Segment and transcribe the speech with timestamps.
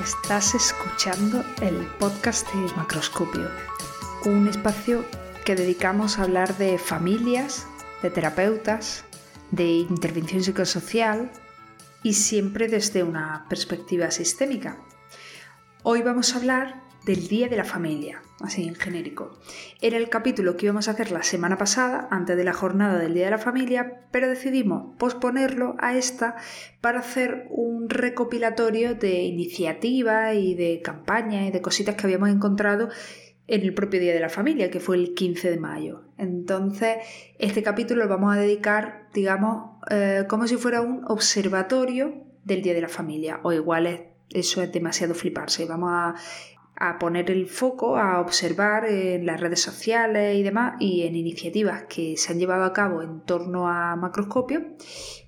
[0.00, 3.50] Estás escuchando el podcast de Macroscopio,
[4.24, 5.04] un espacio
[5.44, 7.66] que dedicamos a hablar de familias,
[8.00, 9.04] de terapeutas,
[9.50, 11.30] de intervención psicosocial
[12.02, 14.78] y siempre desde una perspectiva sistémica.
[15.82, 19.38] Hoy vamos a hablar del Día de la Familia, así en genérico.
[19.80, 23.14] Era el capítulo que íbamos a hacer la semana pasada, antes de la jornada del
[23.14, 26.36] Día de la Familia, pero decidimos posponerlo a esta
[26.80, 32.88] para hacer un recopilatorio de iniciativas y de campañas y de cositas que habíamos encontrado
[33.46, 36.02] en el propio Día de la Familia, que fue el 15 de mayo.
[36.18, 36.98] Entonces,
[37.38, 42.74] este capítulo lo vamos a dedicar, digamos, eh, como si fuera un observatorio del Día
[42.74, 45.64] de la Familia, o igual eso es demasiado fliparse.
[45.64, 46.14] Vamos a
[46.80, 51.84] a poner el foco, a observar en las redes sociales y demás y en iniciativas
[51.84, 54.64] que se han llevado a cabo en torno a macroscopio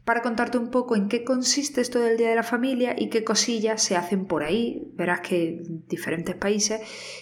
[0.07, 3.23] para contarte un poco en qué consiste esto del Día de la Familia y qué
[3.23, 4.91] cosillas se hacen por ahí.
[4.95, 6.81] Verás que en diferentes países,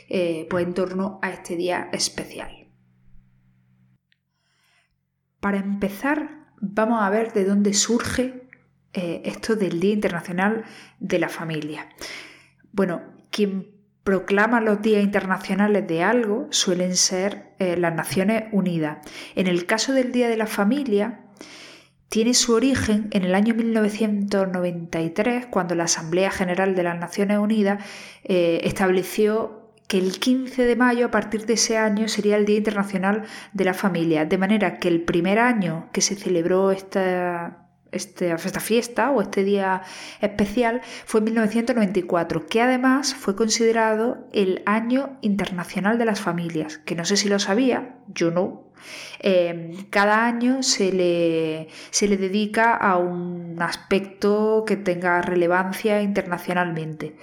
[0.09, 2.69] eh, pues en torno a este día especial.
[5.41, 8.49] Para empezar, vamos a ver de dónde surge
[8.93, 10.65] eh, esto del Día Internacional
[11.01, 11.89] de la Familia.
[12.71, 13.80] Bueno, quien
[14.11, 18.99] proclaman los días internacionales de algo suelen ser eh, las Naciones Unidas.
[19.37, 21.21] En el caso del Día de la Familia,
[22.09, 27.85] tiene su origen en el año 1993, cuando la Asamblea General de las Naciones Unidas
[28.25, 32.57] eh, estableció que el 15 de mayo, a partir de ese año, sería el Día
[32.57, 33.23] Internacional
[33.53, 34.25] de la Familia.
[34.25, 37.60] De manera que el primer año que se celebró esta,
[37.93, 39.83] este, esta fiesta o este día
[40.21, 46.95] especial fue en 1994, que además fue considerado el Año Internacional de las Familias, que
[46.95, 48.71] no sé si lo sabía, yo no.
[49.19, 57.17] Em, cada año se le, se le dedica a un aspecto que tenga relevancia internacionalmente.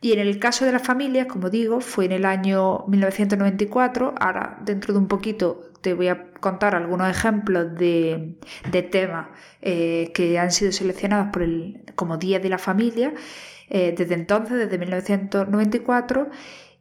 [0.00, 4.14] Y en el caso de las familias, como digo, fue en el año 1994.
[4.20, 8.36] Ahora, dentro de un poquito, te voy a contar algunos ejemplos de,
[8.90, 9.28] temas
[9.62, 13.12] eh, que han sido seleccionados por el, como Día de la Familia
[13.70, 16.30] eh, desde entonces, desde 1994.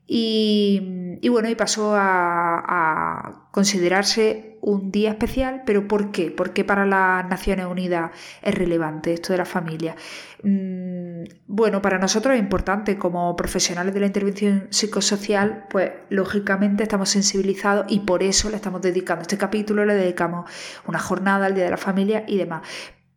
[0.09, 6.31] Y, bueno, y pasó a, considerarse un día especial, pero ¿por qué?
[6.31, 9.95] ¿Por qué para las Naciones Unidas es relevante esto de la familia?
[10.43, 11.06] Mm,
[11.47, 17.85] bueno, para nosotros es importante, como profesionales de la intervención psicosocial, pues lógicamente estamos sensibilizados
[17.89, 20.49] y por eso le estamos dedicando este capítulo, le dedicamos
[20.85, 22.67] una jornada al Día de la Familia y demás.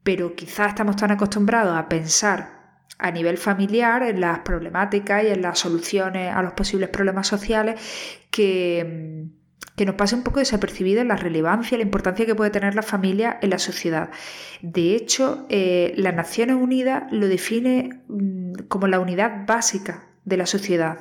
[0.02, 2.60] Pero quizás estamos tan acostumbrados a pensar
[2.98, 7.80] a nivel familiar, en las problemáticas y en las soluciones a los posibles problemas sociales,
[8.30, 9.30] que,
[9.80, 13.38] que nos pase un poco desapercibido la relevancia, la importancia que puede tener la familia
[13.40, 14.10] en la sociedad.
[14.60, 20.44] De hecho, eh, las Naciones Unidas lo define mm, como la unidad básica de la
[20.44, 20.98] sociedad.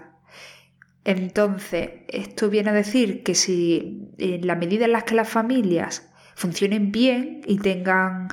[1.03, 6.09] Entonces, esto viene a decir que si en la medida en la que las familias
[6.35, 8.29] funcionen bien y tengan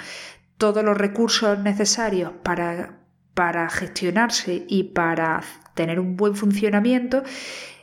[0.59, 3.01] todos los recursos necesarios para
[3.35, 5.43] para gestionarse y para
[5.75, 7.23] tener un buen funcionamiento,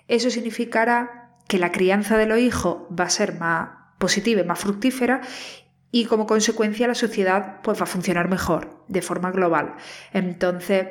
[0.08, 1.23] eso significará
[1.54, 3.70] que la crianza de los hijos va a ser más
[4.00, 5.22] positiva y más fructífera
[5.92, 9.76] y como consecuencia la sociedad pues, va a funcionar mejor de forma global.
[10.14, 10.88] Entonces,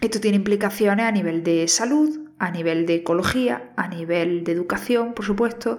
[0.00, 5.14] esto tiene implicaciones a nivel de salud, a nivel de ecología, a nivel de educación,
[5.14, 5.78] por supuesto,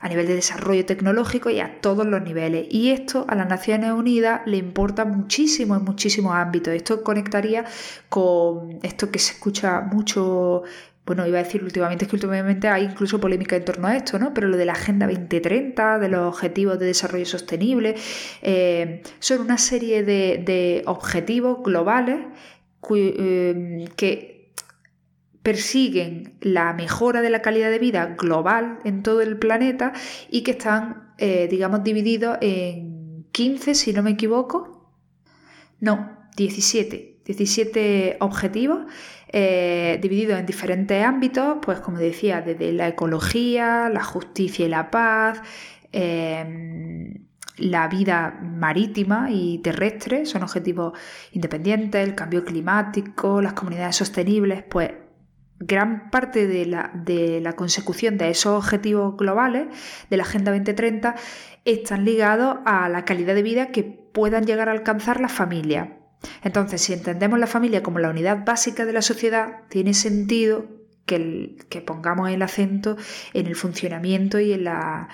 [0.00, 2.66] a nivel de desarrollo tecnológico y a todos los niveles.
[2.68, 6.74] Y esto a las Naciones Unidas le importa muchísimo en muchísimos ámbitos.
[6.74, 7.64] Esto conectaría
[8.10, 10.64] con esto que se escucha mucho
[11.04, 14.18] bueno, iba a decir últimamente, es que últimamente hay incluso polémica en torno a esto,
[14.20, 14.32] ¿no?
[14.32, 17.96] Pero lo de la Agenda 2030, de los Objetivos de Desarrollo Sostenible,
[18.42, 22.20] eh, son una serie de, objetivos globales
[22.94, 24.52] eh, que
[25.42, 29.92] persiguen la mejora de la calidad de vida global en todo el planeta
[30.30, 34.88] y que están, eh, digamos, divididos en 15, si no me equivoco.
[35.80, 37.12] No, 17.
[37.24, 38.86] 17 objetivos
[39.32, 44.90] eh, divididos en diferentes ámbitos, pues como decía, desde la ecología, la justicia y la
[44.90, 45.40] paz,
[45.92, 47.26] em,
[47.56, 50.98] la vida marítima y terrestre, son objetivos
[51.32, 54.90] independientes, el cambio climático, las comunidades sostenibles, pues
[55.66, 59.68] gran parte de la, consecución de esos objetivos globales
[60.10, 61.14] de la Agenda 2030
[61.64, 66.01] están ligados a la calidad de vida que puedan llegar a alcanzar las familias.
[66.42, 70.66] Entonces, si entendemos la familia como la unidad básica de la sociedad, tiene sentido
[71.06, 72.96] que, que pongamos el acento
[73.34, 75.08] en el funcionamiento y en, la,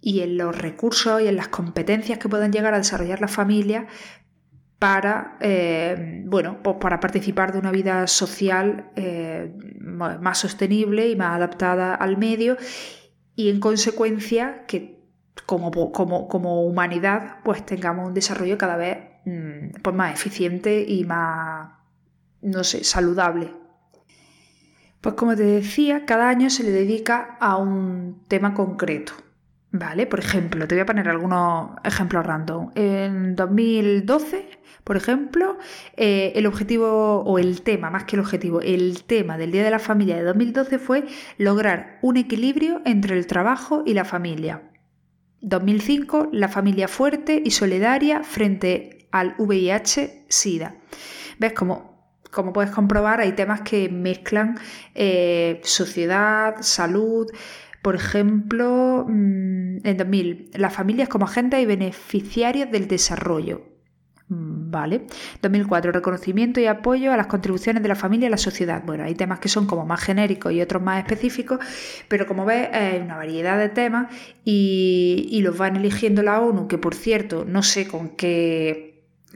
[0.00, 3.86] y en los recursos y en las competencias que puedan llegar a desarrollar las familias
[4.78, 11.34] para, eh, bueno, pues para participar de una vida social eh, más sostenible y más
[11.36, 12.56] adaptada al medio
[13.34, 14.98] y en consecuencia que
[15.46, 18.98] como, como, como humanidad pues tengamos un desarrollo cada vez
[19.82, 21.70] pues más eficiente y más,
[22.42, 23.52] no sé, saludable.
[25.00, 29.12] Pues como te decía, cada año se le dedica a un tema concreto.
[29.70, 30.06] ¿Vale?
[30.06, 32.70] Por ejemplo, te voy a poner algunos ejemplos random.
[32.74, 34.58] En 2012
[34.88, 35.58] por ejemplo,
[35.98, 39.70] eh, el objetivo o el tema, más que el objetivo, el tema del Día de
[39.70, 41.04] la Familia de 2012 fue
[41.36, 44.62] lograr un equilibrio entre el trabajo y la familia.
[45.42, 50.76] 2005, la familia fuerte y solidaria frente al VIH-Sida.
[51.38, 51.98] ¿Ves cómo
[52.30, 54.58] como puedes comprobar, hay temas que mezclan
[54.94, 57.26] eh, sociedad, salud.
[57.82, 63.62] Por ejemplo, mm, en 2000, las familias como agentes y beneficiarios del desarrollo.
[64.28, 65.06] Mm, vale.
[65.40, 65.92] 2004.
[65.92, 68.82] Reconocimiento y apoyo a las contribuciones de la familia a la sociedad.
[68.84, 71.60] Bueno, hay temas que son como más genéricos y otros más específicos,
[72.08, 74.12] pero como ves, hay una variedad de temas
[74.44, 78.87] y, los van eligiendo la ONU, que por cierto, no sé con qué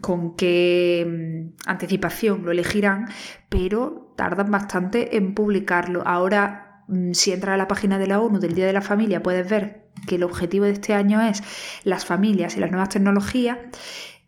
[0.03, 3.07] con qué mm, anticipación lo elegirán,
[3.49, 6.03] pero tardan bastante en publicarlo.
[6.07, 9.23] Ahora, mm, si entras a la página de la ONU del Día de la Familia,
[9.23, 11.43] puedes ver que el objetivo de este año es
[11.85, 13.59] las familias y las nuevas tecnologías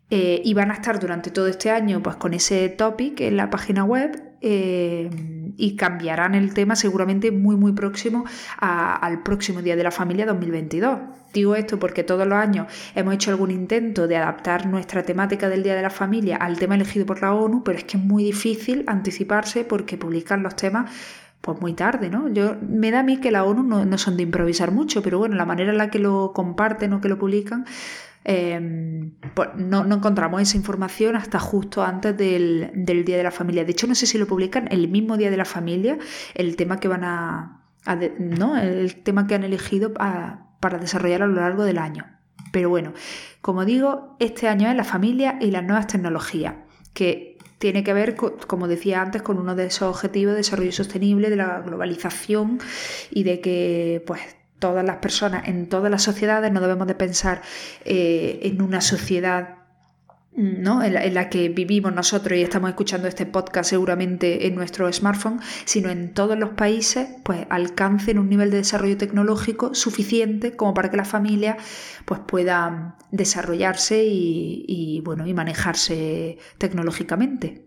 [0.09, 3.49] eh, y van a estar durante todo este año pues, con ese topic en la
[3.49, 5.09] página web eh,
[5.57, 8.25] y cambiarán el tema seguramente muy muy próximo
[8.57, 10.99] al próximo Día de la Familia 2022.
[11.33, 15.63] Digo esto porque todos los años hemos hecho algún intento de adaptar nuestra temática del
[15.63, 18.23] Día de la Familia al tema elegido por la ONU, pero es que es muy
[18.23, 20.91] difícil anticiparse porque publican los temas
[21.41, 22.27] pues muy tarde, ¿no?
[22.29, 25.19] Yo, me da a mí que la ONU no, no, son de improvisar mucho, pero
[25.19, 27.65] bueno, la manera en la que lo comparten o que lo publican,
[28.27, 29.11] Em,
[29.55, 32.71] no, encontramos esa información hasta justo antes del,
[33.05, 33.63] Día de la Familia.
[33.63, 35.99] De hecho, no sé si lo publican el mismo Día de la Familia,
[36.33, 37.61] el tema que van a,
[38.19, 38.57] ¿no?
[38.57, 42.05] el tema que han elegido para desarrollar a lo largo del año.
[42.51, 42.93] Pero bueno,
[43.41, 46.55] como digo, este año es la familia y las nuevas tecnologías,
[46.93, 51.29] que tiene que ver, como decía antes, con uno de esos objetivos de desarrollo sostenible,
[51.29, 52.59] de la globalización
[53.11, 54.21] y de que pues
[54.59, 57.41] todas las personas, en todas las sociedades, no debemos de pensar
[57.83, 59.65] eh, en una sociedad
[60.35, 60.83] ¿no?
[60.83, 65.89] En la, que vivimos nosotros y estamos escuchando este podcast seguramente en nuestro smartphone, sino
[65.89, 70.97] en todos los países, pues alcancen un nivel de desarrollo tecnológico suficiente como para que
[70.97, 71.57] las familias
[72.03, 77.64] pues, puedan desarrollarse y, bueno, y manejarse tecnológicamente.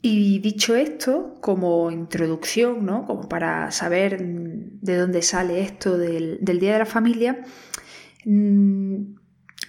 [0.00, 3.04] Y dicho esto, como introducción, ¿no?
[3.04, 7.42] como para saber de dónde sale esto del, Día de la Familia,
[8.24, 8.96] mm,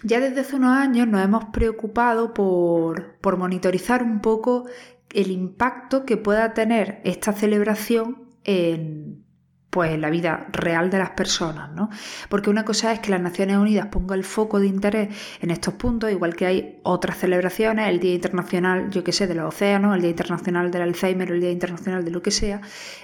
[0.03, 4.65] ya desde hace unos años nos hemos preocupado por, por monitorizar un poco
[5.11, 9.25] el impacto que pueda tener esta celebración en,
[9.69, 11.89] pues la vida real de las personas, ¿no?
[12.27, 15.09] Porque una cosa es que las Naciones Unidas ponga el foco de interés
[15.41, 19.35] en estos puntos, igual que hay otras celebraciones, el Día Internacional, yo qué sé, de
[19.35, 22.61] los océanos, el Día Internacional del Alzheimer, el Día Internacional de lo que sea,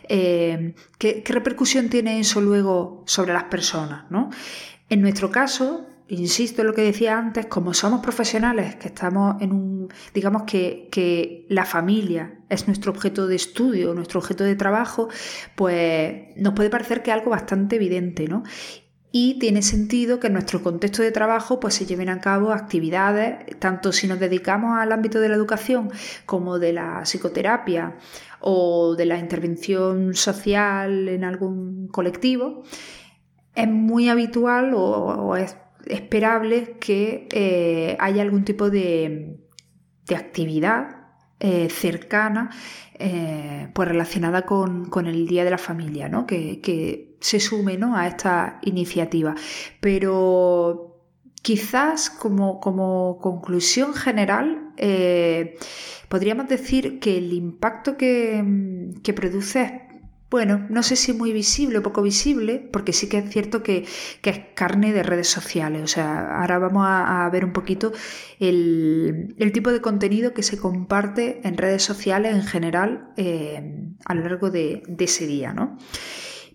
[0.10, 4.32] eh, ¿qué, ¿qué, repercusión tiene eso luego sobre las personas, ¿no?
[4.90, 9.52] En nuestro caso, insisto en lo que decía antes, como somos profesionales, que estamos en
[9.52, 15.10] un, digamos que, que, la familia es nuestro objeto de estudio, nuestro objeto de trabajo,
[15.56, 18.44] pues nos puede parecer que es algo bastante evidente, ¿no?
[19.12, 23.58] Y tiene sentido que en nuestro contexto de trabajo pues, se lleven a cabo actividades,
[23.60, 25.90] tanto si nos dedicamos al ámbito de la educación
[26.26, 27.96] como de la psicoterapia
[28.42, 32.64] o de la intervención social en algún colectivo,
[33.56, 35.56] es muy habitual o es
[35.88, 39.40] esperable que eh, haya algún tipo de,
[40.16, 41.08] actividad
[41.40, 42.52] eh, cercana
[43.00, 46.26] eh, pues relacionada con, el Día de la Familia, ¿no?
[46.26, 49.34] que, se sume a esta iniciativa.
[49.80, 51.02] Pero
[51.42, 54.74] quizás como, como conclusión general
[56.08, 59.85] podríamos decir que el impacto que, que produce
[60.30, 63.86] bueno, no sé si muy visible o poco visible, porque sí que es cierto que,
[64.24, 65.84] es carne de redes sociales.
[65.84, 67.94] O sea, ahora vamos a, ver un poquito
[68.40, 74.22] el, tipo de contenido que se comparte en redes sociales en general eh, a lo
[74.24, 75.78] largo de, ese día, ¿no?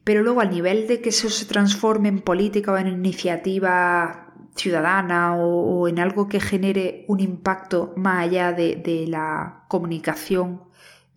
[0.02, 5.36] Pero luego, al nivel de que eso se transforme en política o en iniciativa ciudadana
[5.36, 10.69] o, en algo que genere un impacto más allá de, de la comunicación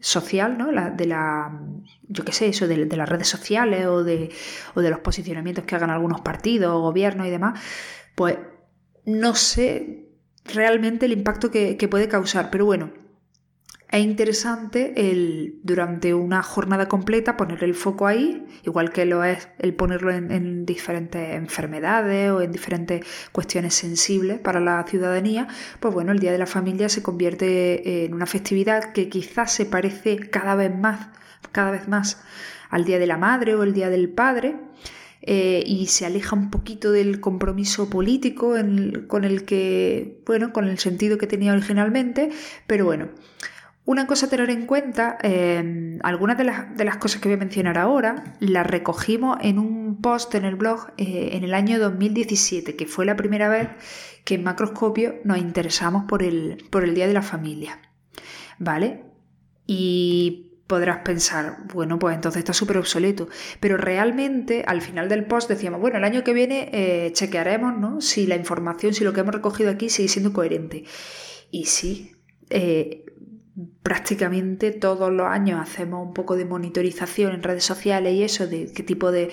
[0.03, 0.67] social, ¿no?
[0.67, 1.59] de la,
[2.09, 4.31] yo qué sé, eso, de, las redes sociales o de,
[4.75, 7.59] o de los posicionamientos que hagan algunos partidos, gobiernos y demás,
[8.13, 8.37] pues
[9.05, 10.09] no sé
[10.43, 12.49] realmente el impacto que puede causar.
[12.51, 12.91] Pero bueno,
[13.93, 19.49] es interesante el, durante una jornada completa poner el foco ahí, igual que lo es
[19.59, 25.47] el ponerlo en, diferentes enfermedades o en diferentes cuestiones sensibles para la ciudadanía,
[25.79, 29.67] pues bueno, el Día de la Familia se convierte en una festividad que quizás se
[29.67, 31.09] parece cada vez más,
[31.51, 32.19] cada vez más
[32.71, 34.55] al Día de la Madre o el Día del Padre.
[35.25, 38.55] Eh, y se aleja un poquito del compromiso político
[39.07, 42.29] con el que, bueno, con el sentido que tenía originalmente,
[42.67, 43.07] pero bueno,
[43.85, 47.77] una cosa a tener en cuenta, em, algunas de las, cosas que voy a mencionar
[47.77, 52.85] ahora las recogimos en un post en el blog eh, en el año 2017, que
[52.85, 53.69] fue la primera vez
[54.23, 57.79] que en Macroscopio nos interesamos por el, por el Día de la Familia.
[58.57, 59.03] ¿Vale?
[59.67, 63.27] Y podrás pensar, bueno, pues entonces está súper obsoleto.
[63.59, 67.99] Pero realmente al final del post decíamos, bueno, el año que viene eh, chequearemos ¿no?
[67.99, 70.85] si la información, si lo que hemos recogido aquí sigue siendo coherente.
[71.51, 72.13] Y sí,
[72.49, 73.02] eh,
[73.83, 78.71] prácticamente todos los años hacemos un poco de monitorización en redes sociales y eso, de
[78.73, 79.31] qué tipo de,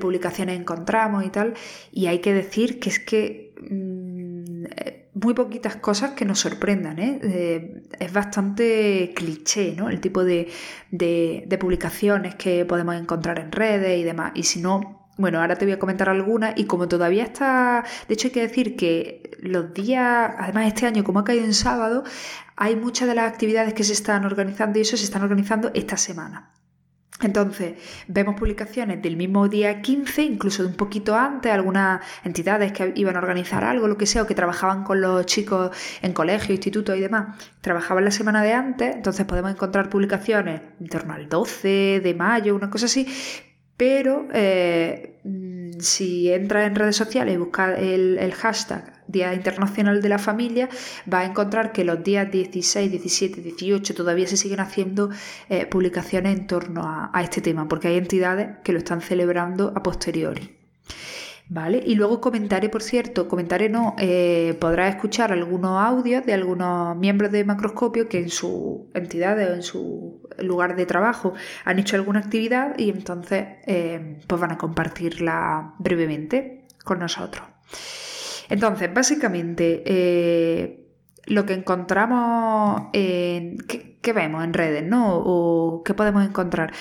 [0.00, 1.54] publicaciones encontramos y tal.
[1.90, 6.98] Y hay que decir que es que mm, eh, muy poquitas cosas que nos sorprendan.
[6.98, 7.20] ¿eh?
[7.22, 9.88] Eh, es bastante cliché ¿no?
[9.88, 10.48] el tipo de,
[10.90, 14.32] de publicaciones que podemos encontrar en redes y demás.
[14.34, 18.14] Y si no, bueno, ahora te voy a comentar algunas y como todavía está, de
[18.14, 22.04] hecho hay que decir que los días, además este año como ha caído en sábado,
[22.56, 25.96] hay muchas de las actividades que se están organizando y eso se están organizando esta
[25.96, 26.52] semana.
[27.20, 27.74] Entonces,
[28.08, 33.14] vemos publicaciones del mismo día 15, incluso de un poquito antes, algunas entidades que iban
[33.16, 35.70] a organizar algo, lo que sea, o que trabajaban con los chicos
[36.02, 40.88] en colegio, instituto y demás, trabajaban la semana de antes, entonces podemos encontrar publicaciones en
[40.88, 43.06] torno al 12 de mayo, una cosa así,
[43.76, 50.08] pero eh, mm, si entras en redes sociales y buscas el, hashtag Día Internacional de
[50.08, 50.68] la Familia,
[51.06, 55.10] vas a encontrar que los días 16, 17, 18 todavía se siguen haciendo
[55.50, 59.82] eh, publicaciones en torno a, este tema, porque hay entidades que lo están celebrando a
[59.82, 60.61] posteriori.
[61.48, 61.82] ¿Vale?
[61.84, 67.30] Y luego comentaré, por cierto, comentaré no, eh, podrás escuchar algunos audios de algunos miembros
[67.30, 71.34] de Macroscopio que en su entidad o en su lugar de trabajo
[71.64, 77.44] han hecho alguna actividad y entonces eh, pues van a compartirla brevemente con nosotros.
[78.48, 80.86] Entonces, básicamente, eh,
[81.26, 83.56] lo que encontramos en...
[84.02, 85.16] ¿qué, vemos en redes, no?
[85.16, 86.72] ¿O qué podemos encontrar?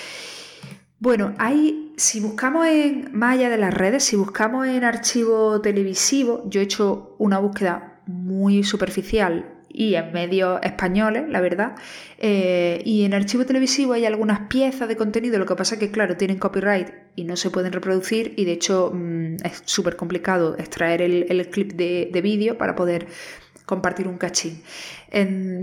[1.00, 6.44] Bueno, hay, si buscamos en, más allá de las redes, si buscamos en archivo televisivo,
[6.50, 11.76] yo he hecho una búsqueda muy superficial y en medios españoles, la verdad.
[12.18, 15.92] Eh, y en archivo televisivo hay algunas piezas de contenido, lo que pasa es que,
[15.92, 20.58] claro, tienen copyright y no se pueden reproducir y de hecho mm, es súper complicado
[20.58, 23.06] extraer el, clip de, de vídeo para poder
[23.68, 24.64] compartir un cachín.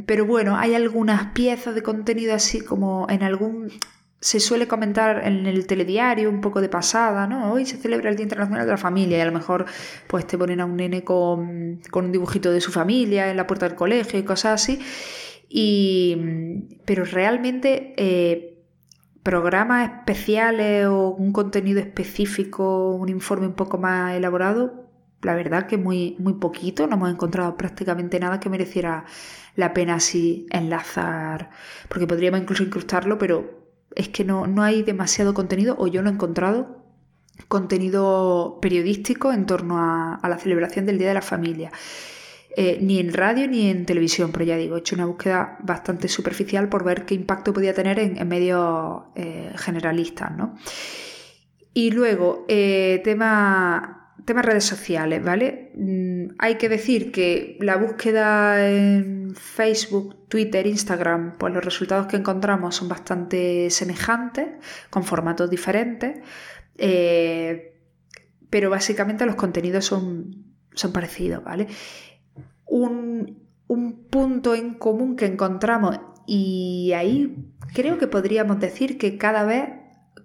[0.06, 3.72] pero bueno, hay algunas piezas de contenido así como en algún
[4.20, 7.52] se suele comentar en el telediario un poco de pasada, ¿no?
[7.52, 9.66] Hoy se celebra el Día Internacional de la Familia y a lo mejor
[10.08, 13.68] pues te ponen a un nene con, un dibujito de su familia en la puerta
[13.68, 14.80] del colegio y cosas así.
[15.48, 16.16] Y,
[16.84, 18.64] pero realmente eh,
[19.22, 24.88] programas especiales o un contenido específico, un informe un poco más elaborado,
[25.22, 29.04] la verdad que muy, muy poquito, no hemos encontrado prácticamente nada que mereciera
[29.56, 31.50] la pena así enlazar,
[31.88, 33.57] porque podríamos incluso incrustarlo, pero
[33.98, 36.84] es que no, hay demasiado contenido, o yo no he encontrado,
[37.48, 41.72] contenido periodístico en torno a, la celebración del Día de la Familia.
[42.56, 46.08] Eh, ni en radio ni en televisión, pero ya digo, he hecho una búsqueda bastante
[46.08, 50.30] superficial por ver qué impacto podía tener en, medios eh, generalistas.
[50.36, 50.56] ¿no?
[51.74, 55.72] Y luego, eh, tema Temas redes sociales, ¿vale?
[55.74, 62.16] Mm, hay que decir que la búsqueda en Facebook, Twitter, Instagram, pues los resultados que
[62.16, 64.48] encontramos son bastante semejantes,
[64.90, 66.20] con formatos diferentes,
[66.76, 67.74] eh,
[68.50, 71.66] pero básicamente los contenidos son, son parecidos, ¿vale?
[72.66, 79.44] Un, un punto en común que encontramos y ahí creo que podríamos decir que cada
[79.44, 79.70] vez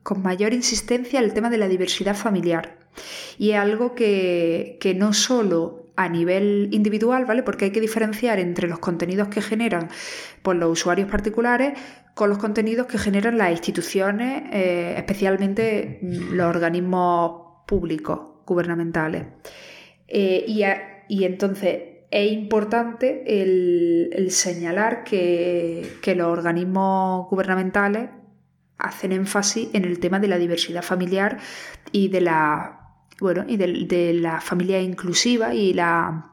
[0.04, 2.83] con mayor insistencia el tema de la diversidad familiar.
[3.38, 7.44] Y es algo que, no solo a nivel individual, ¿vale?
[7.44, 9.90] Porque hay que diferenciar entre los contenidos que generan
[10.42, 11.78] por los usuarios particulares
[12.16, 19.26] con los contenidos que generan las instituciones, eh, especialmente mm, los organismos públicos, gubernamentales.
[20.08, 20.64] Eh, y,
[21.10, 28.10] y entonces es importante el, señalar que, los organismos gubernamentales
[28.78, 31.40] hacen énfasis en el tema de la diversidad familiar
[31.92, 32.83] y de la
[33.24, 36.30] bueno y de, la familia inclusiva y la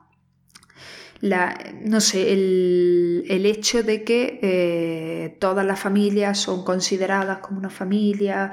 [1.21, 1.55] la,
[1.85, 8.53] no sé, el, hecho de que eh, todas las familias son consideradas como una familia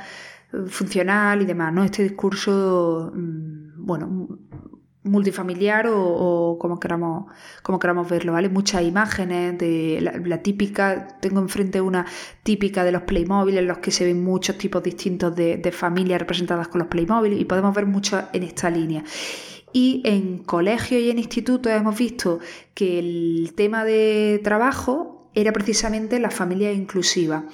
[0.51, 1.85] eh, funcional y demás, ¿no?
[1.85, 4.27] Este discurso, mm, bueno,
[5.07, 7.25] multifamiliar o, como, queramos,
[7.63, 8.49] como queramos verlo, ¿vale?
[8.49, 12.05] Muchas imágenes de la, típica, tengo enfrente una
[12.43, 16.67] típica de los Playmobil en los que se ven muchos tipos distintos de, familias representadas
[16.67, 19.03] con los Playmobil y podemos ver muchas en esta línea.
[19.73, 22.39] Y en colegios y en institutos hemos visto
[22.73, 27.45] que el tema de trabajo era precisamente la familia inclusiva.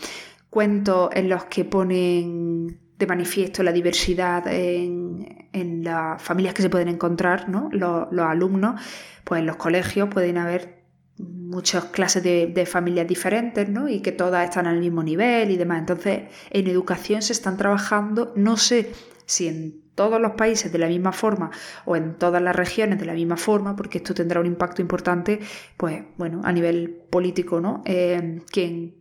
[0.50, 6.88] Cuentos en los que ponen de manifiesto la diversidad en, las familias que se pueden
[6.88, 7.70] encontrar, ¿no?
[7.72, 8.82] los, alumnos,
[9.24, 10.84] pues en los colegios pueden haber
[11.18, 13.90] muchas clases de, familias diferentes, ¿no?
[13.90, 15.80] Y que todas están al mismo nivel y demás.
[15.80, 18.92] Entonces, en educación se están trabajando, no sé
[19.26, 21.52] si en todos los países de la misma forma
[21.86, 25.40] o en todas las regiones de la misma forma, porque esto tendrá un impacto importante,
[25.78, 27.84] pues bueno, a nivel político, ¿no?
[27.86, 28.96] Eh, quien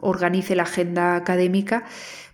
[0.00, 1.84] organice la agenda académica,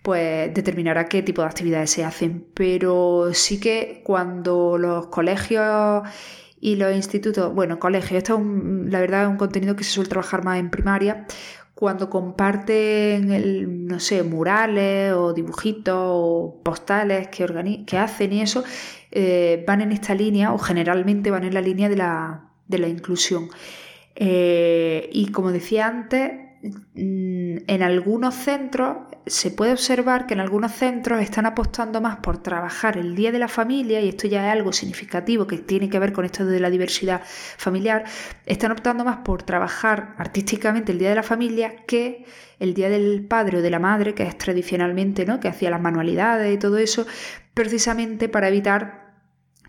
[0.09, 2.47] pues determinará qué tipo de actividades se hacen.
[2.55, 6.03] Pero sí que cuando los colegios
[6.59, 10.09] y los institutos, bueno, colegios, esto es la verdad es un contenido que se suele
[10.09, 11.27] trabajar más en primaria,
[11.75, 18.65] cuando comparten, el, no sé, murales o dibujitos o postales que, que hacen y eso,
[19.11, 22.89] eh, van en esta línea o generalmente van en la línea de la, de la
[22.89, 23.51] inclusión.
[24.15, 28.97] Eh, y como decía antes, Mm, en algunos centros
[29.29, 33.39] se puede observar que en algunos centros están apostando más por trabajar el Día de
[33.39, 36.61] la Familia, y esto ya es algo significativo que tiene que ver con esto de
[36.61, 37.23] la diversidad
[37.57, 38.05] familiar,
[38.47, 42.25] están optando más por trabajar artísticamente el Día de la Familia que
[42.59, 45.41] el Día del Padre o de la Madre, que es tradicionalmente, ¿no?
[45.41, 47.07] que hacía las manualidades y todo eso,
[47.55, 49.08] precisamente para evitar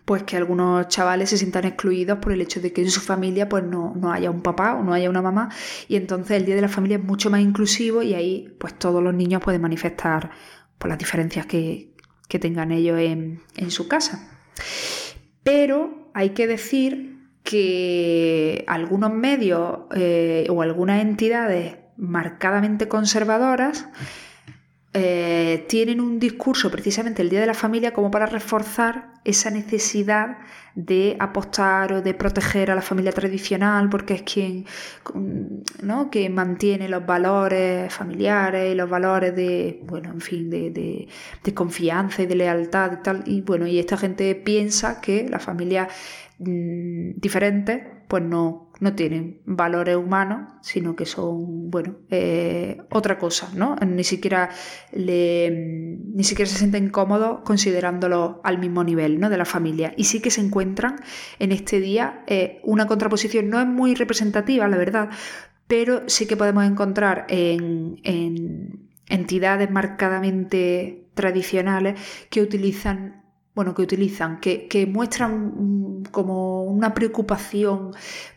[0.10, 3.48] pues que algunos chavales se sientan excluidos por el hecho de que en su familia
[3.48, 5.50] pues no, haya un papá o no haya una mamá
[5.88, 9.04] y entonces el Día de la Familia es mucho más inclusivo y ahí pues todos
[9.04, 10.32] los niños pueden manifestar
[10.80, 11.94] por las diferencias que,
[12.28, 14.32] tengan ellos en, su casa.
[15.44, 23.88] Pero hay que decir que algunos medios eh, o algunas entidades marcadamente conservadoras
[24.94, 30.40] eh, tienen un discurso precisamente el Día de la Familia como para reforzar esa necesidad
[30.74, 34.66] de apostar o de proteger a la familia tradicional porque es quien
[35.84, 36.10] ¿no?
[36.10, 41.08] que mantiene los valores familiares y los valores de bueno en fin de,
[41.44, 45.40] de confianza y de lealtad y tal y bueno y esta gente piensa que la
[45.40, 45.88] familia
[46.40, 53.50] Mm, diferentes, pues no, no tienen valores humanos, sino que son, bueno, eh, otra cosa,
[53.54, 53.76] ¿no?
[53.76, 54.50] Ni siquiera,
[54.94, 59.30] le, ni siquiera se sienten cómodos considerándolo al mismo nivel, ¿no?
[59.30, 59.94] De la familia.
[59.98, 61.02] Y sí que se encuentran
[61.40, 65.10] en este día eh, una contraposición, no es muy representativa, la verdad,
[65.68, 73.19] pero sí que podemos encontrar en, en entidades marcadamente tradicionales que utilizan
[73.60, 77.92] bueno, que utilizan, que, muestran como una preocupación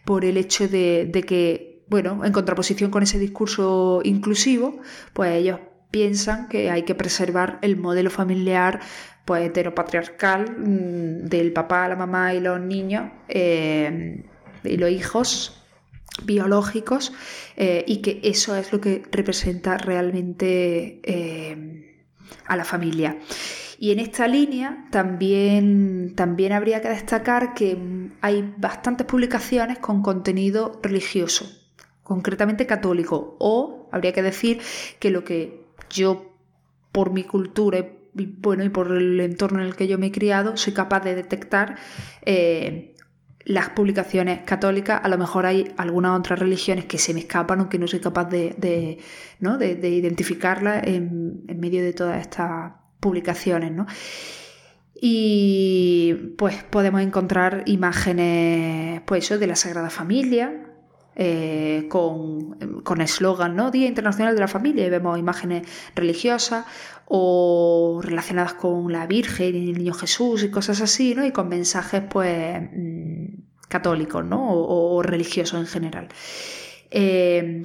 [0.05, 4.81] por el hecho de, que, bueno, en contraposición con ese discurso inclusivo,
[5.13, 5.61] pues ellos
[5.93, 8.81] piensan que hay que preservar el modelo familiar
[9.25, 14.25] pues heteropatriarcal mm, del papá, la mamá y los niños eh,
[14.65, 15.63] y los hijos
[16.25, 17.13] biológicos
[17.57, 22.09] eh, y que eso es lo que representa realmente eh,
[22.45, 23.19] a la familia.
[23.83, 27.77] Y en esta línea también, también habría que destacar que
[28.21, 31.51] hay bastantes publicaciones con contenido religioso,
[32.05, 34.61] concretamente católico, o habría que decir
[35.01, 36.33] que lo que yo,
[36.93, 37.79] por mi cultura
[38.17, 41.01] y, bueno, y por el entorno en el que yo me he criado, soy capaz
[41.01, 41.75] de detectar
[42.25, 42.95] eh,
[43.45, 47.69] las publicaciones católicas, a lo mejor hay algunas otras religiones que se me escapan o
[47.69, 49.01] que no soy capaz de,
[49.41, 49.59] ¿no?
[49.59, 53.87] de, identificarlas en, medio de todas estas publicaciones, ¿no?
[54.95, 60.73] Y pues podemos encontrar imágenes, pues de la Sagrada Familia,
[61.17, 63.73] eh, con eslogan, ¿no?
[63.73, 66.65] Día Internacional de la Familia, y vemos imágenes religiosas
[67.07, 71.27] o relacionadas con la Virgen y el Niño Jesús y cosas así, ¿no?
[71.27, 73.27] Y con mensajes, pues, mm,
[73.69, 74.55] católicos, ¿no?
[74.55, 76.09] O, religiosos en general.
[76.91, 77.65] Eh,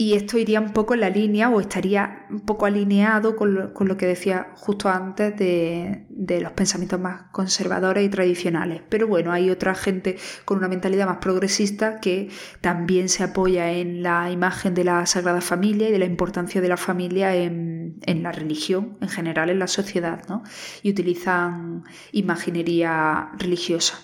[0.00, 3.96] Y esto iría un poco en la línea o estaría un poco alineado con lo,
[3.98, 6.06] que decía justo antes de,
[6.40, 8.80] los pensamientos más conservadores y tradicionales.
[8.88, 12.30] Pero bueno, hay otra gente con una mentalidad más progresista que
[12.62, 16.68] también se apoya en la imagen de la Sagrada Familia y de la importancia de
[16.68, 20.44] la familia en, la religión, en general en la sociedad, ¿no?
[20.82, 24.00] y utilizan imaginería religiosa.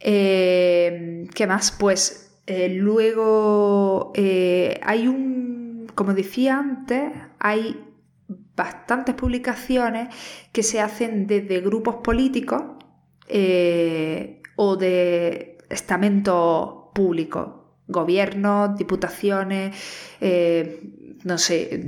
[0.00, 1.72] Eh, ¿Qué más?
[1.72, 7.78] Pues eh, luego eh, hay un, como decía antes, hay
[8.56, 10.08] bastantes publicaciones
[10.50, 12.62] que se hacen desde grupos políticos
[13.28, 17.50] eh, o de estamentos públicos,
[17.86, 19.76] gobiernos, diputaciones,
[21.24, 21.84] no sé,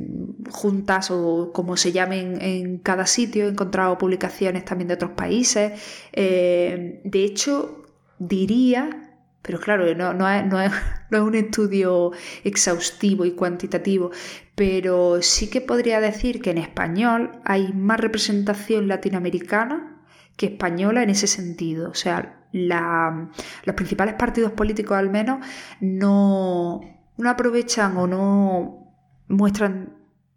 [0.51, 3.47] juntas o como se llamen en cada sitio.
[3.47, 5.73] He encontrado publicaciones también de otros países.
[6.13, 7.87] de hecho,
[8.19, 9.10] diría
[9.43, 10.73] pero claro, no, no, es, no, es,
[11.21, 12.13] un estudio
[12.45, 14.11] exhaustivo y cuantitativo,
[14.55, 20.03] pero sí que podría decir que en español hay más representación latinoamericana
[20.37, 21.91] que española en ese sentido.
[21.91, 25.45] O sea, los principales partidos políticos al menos
[25.81, 26.81] no,
[27.17, 28.95] no aprovechan o no
[29.29, 29.97] muestran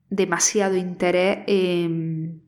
[0.10, 2.43] demasiado interés en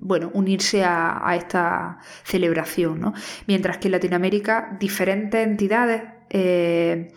[0.00, 3.00] bueno, unirse a, esta celebración.
[3.00, 3.14] ¿no?
[3.46, 7.12] Mientras que en Latinoamérica diferentes entidades eh,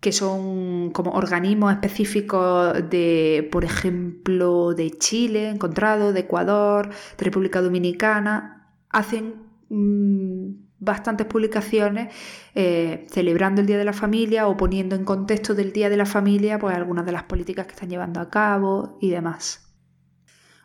[0.00, 7.60] que son como organismos específicos de, por ejemplo, de Chile, encontrado, de Ecuador, de República
[7.60, 9.34] Dominicana, hacen
[9.68, 12.14] mm, bastantes publicaciones
[12.54, 16.06] eh, celebrando el Día de la Familia o poniendo en contexto del Día de la
[16.06, 19.69] Familia pues algunas de las políticas que están llevando a cabo y demás.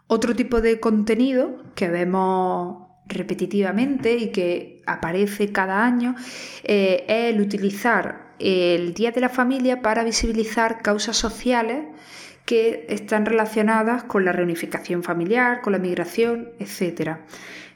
[0.07, 6.15] Otro tipo de contenido que vemos repetitivamente y que aparece cada año
[6.63, 11.85] eh, es el utilizar el Día de la Familia para visibilizar causas sociales
[12.45, 17.17] que están relacionadas con la reunificación familiar, con la migración, etc.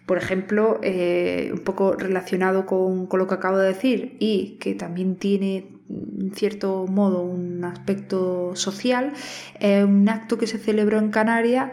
[0.05, 4.75] Por ejemplo, eh, un poco relacionado con, con, lo que acabo de decir y que
[4.75, 9.13] también tiene en cierto modo un aspecto social,
[9.59, 11.71] es un acto que se celebró en Canarias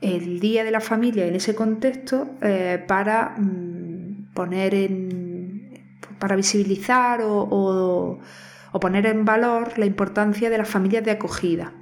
[0.00, 4.74] el Día de la Familia en ese contexto eh, para mm, poner
[6.18, 8.18] para visibilizar o,
[8.80, 11.72] poner en valor la importancia de las familias de acogida.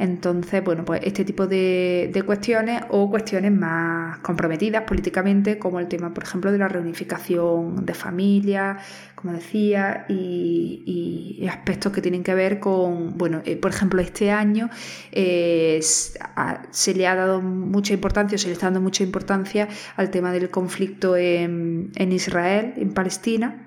[0.00, 6.14] Entonces, bueno, pues este tipo de, cuestiones o cuestiones más comprometidas políticamente, como el tema,
[6.14, 8.82] por ejemplo, de la reunificación de familias,
[9.14, 14.70] como decía, y, aspectos que tienen que ver con, bueno, eh, por ejemplo, este año
[15.12, 20.32] eh, se le ha dado mucha importancia, se le está dando mucha importancia al tema
[20.32, 23.66] del conflicto en, Israel, en Palestina,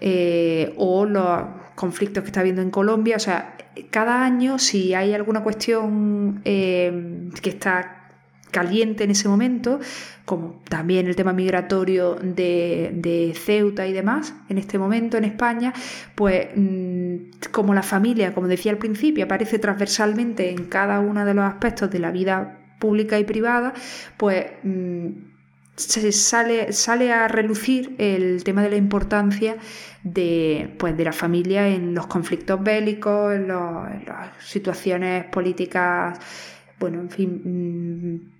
[0.00, 1.40] eh, o los
[1.74, 3.56] conflictos que está habiendo en Colombia, o sea,
[3.90, 8.02] cada año, si hay alguna cuestión eh, que está
[8.52, 9.80] caliente en ese momento,
[10.24, 15.72] como también el tema migratorio de, Ceuta y demás, en este momento en España,
[16.14, 21.34] pues mm, como la familia, como decía al principio, aparece transversalmente en cada uno de
[21.34, 23.72] los aspectos de la vida pública y privada,
[24.16, 25.31] pues mm,
[25.76, 29.56] se sale, sale a relucir el tema de la importancia
[30.02, 36.18] de, pues, de la familia en los conflictos bélicos, en, las situaciones políticas,
[36.78, 38.32] bueno, en fin, mm,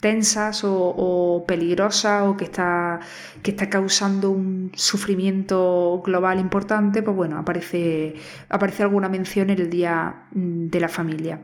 [0.00, 3.00] tensas o, peligrosas o que está,
[3.42, 8.14] que está causando un sufrimiento global importante, pues bueno, aparece,
[8.50, 11.40] aparece alguna mención en el Día mm, de la Familia.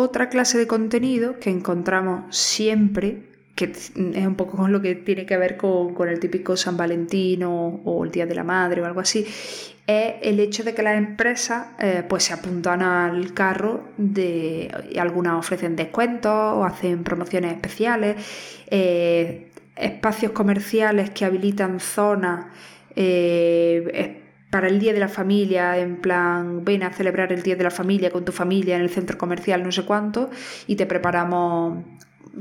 [0.00, 3.24] Otra clase de contenido que encontramos siempre
[3.56, 7.42] que es un poco con lo que tiene que ver con, el típico San Valentín
[7.42, 9.26] o, el Día de la Madre o algo así,
[9.84, 15.34] es el hecho de que las empresas eh, pues se apuntan al carro de algunas
[15.34, 18.14] ofrecen descuentos o hacen promociones especiales,
[18.70, 22.46] eh, espacios comerciales que habilitan zonas
[22.94, 27.64] eh, para el Día de la Familia, en plan, ven a celebrar el Día de
[27.64, 30.30] la Familia con tu familia en el centro comercial, no sé cuánto,
[30.66, 31.84] y te preparamos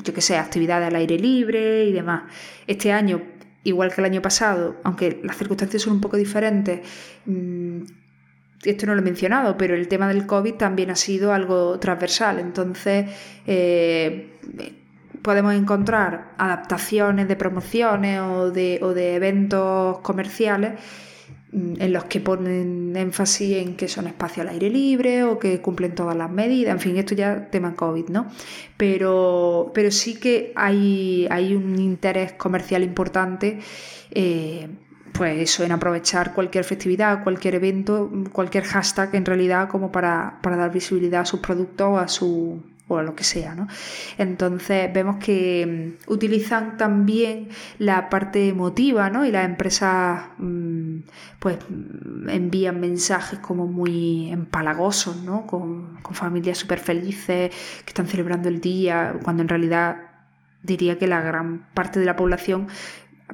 [0.04, 2.24] yo que sé, actividades al aire libre y demás.
[2.68, 3.22] Este año,
[3.64, 6.82] igual que el año pasado, aunque las circunstancias son un poco diferentes,
[7.26, 7.82] mm,
[8.64, 12.40] esto no lo he mencionado, pero el tema del COVID también ha sido algo transversal.
[12.40, 13.10] Entonces,
[13.46, 14.40] eh,
[15.22, 20.80] podemos encontrar adaptaciones de promociones o de, eventos comerciales
[21.80, 25.96] en los que ponen énfasis en que son espacios al aire libre o que cumplen
[25.96, 28.28] todas las medidas, en fin, esto ya tema COVID, ¿no?
[28.78, 33.60] Pero, pero sí que hay, hay un interés comercial importante
[34.12, 34.68] eh,
[35.14, 40.58] pues eso, en aprovechar cualquier festividad, cualquier evento, cualquier hashtag en realidad como para, para
[40.58, 43.68] dar visibilidad a sus productos o a su o lo que sea, ¿no?
[44.18, 49.26] Entonces vemos que mm, utilizan también la parte emotiva, ¿no?
[49.26, 51.00] Y las empresas mm,
[51.40, 55.46] pues mm, envían mensajes como muy empalagosos, ¿no?
[55.46, 57.52] Con, familias súper felices
[57.84, 59.98] que están celebrando el día, cuando en realidad
[60.64, 62.68] diría que la gran parte de la población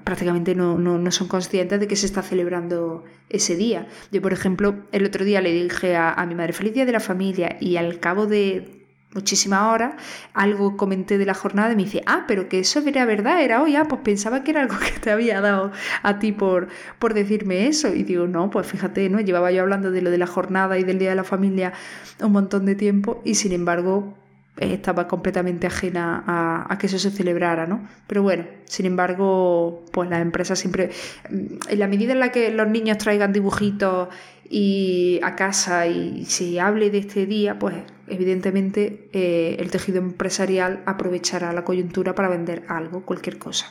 [0.04, 3.88] prácticamente no, no, son conscientes de que se está celebrando ese día.
[4.12, 6.92] Yo, por ejemplo, el otro día le dije a, a mi madre, feliz día de
[6.92, 8.83] la familia, y al cabo de
[9.14, 9.96] muchísimas horas,
[10.34, 13.62] algo comenté de la jornada y me dice, ah, pero que eso era verdad, era
[13.62, 15.72] hoy, ah, pues pensaba que era algo que te había dado
[16.02, 16.68] a ti por,
[17.00, 17.90] por decirme eso.
[17.94, 19.20] Y digo, no, pues fíjate, ¿no?
[19.20, 21.74] Llevaba yo hablando de lo de la jornada y del Día de la Familia
[22.22, 24.16] un montón de tiempo y sin embargo
[24.58, 26.24] estaba completamente ajena
[26.70, 27.88] a, que eso se celebrara, ¿no?
[28.08, 30.92] Pero bueno, sin embargo, pues las empresas siempre,
[31.30, 34.10] en la medida en la que los niños traigan dibujitos
[34.48, 37.76] y a casa y se hable de este día, pues
[38.14, 43.68] evidentemente eh, el tejido empresarial aprovechará la coyuntura para vender algo, cualquier cosa.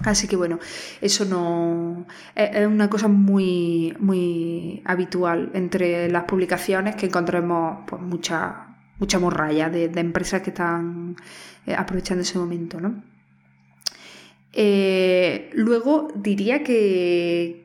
[0.00, 0.58] Así que bueno,
[1.00, 8.74] eso no es una cosa muy, muy habitual entre las publicaciones que encontremos pues, mucha,
[8.98, 11.16] mucha morralla de, empresas que están
[11.66, 12.80] eh, aprovechando ese momento.
[12.80, 13.02] ¿no?
[14.52, 17.64] Eh, luego diría que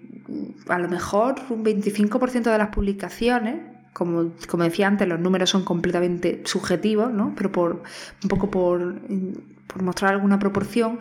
[0.68, 3.56] a lo mejor un 25% de las publicaciones,
[3.98, 7.34] como, como, decía antes, los números son completamente subjetivos, ¿no?
[7.36, 7.82] pero por,
[8.22, 9.02] un poco por,
[9.66, 11.00] por mostrar alguna proporción,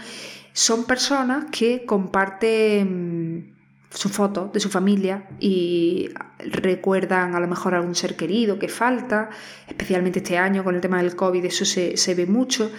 [0.54, 3.54] son personas que comparten
[3.90, 9.28] su foto de su familia y recuerdan a lo mejor algún ser querido que falta,
[9.68, 12.70] especialmente este año con el tema del COVID, eso se, se ve mucho.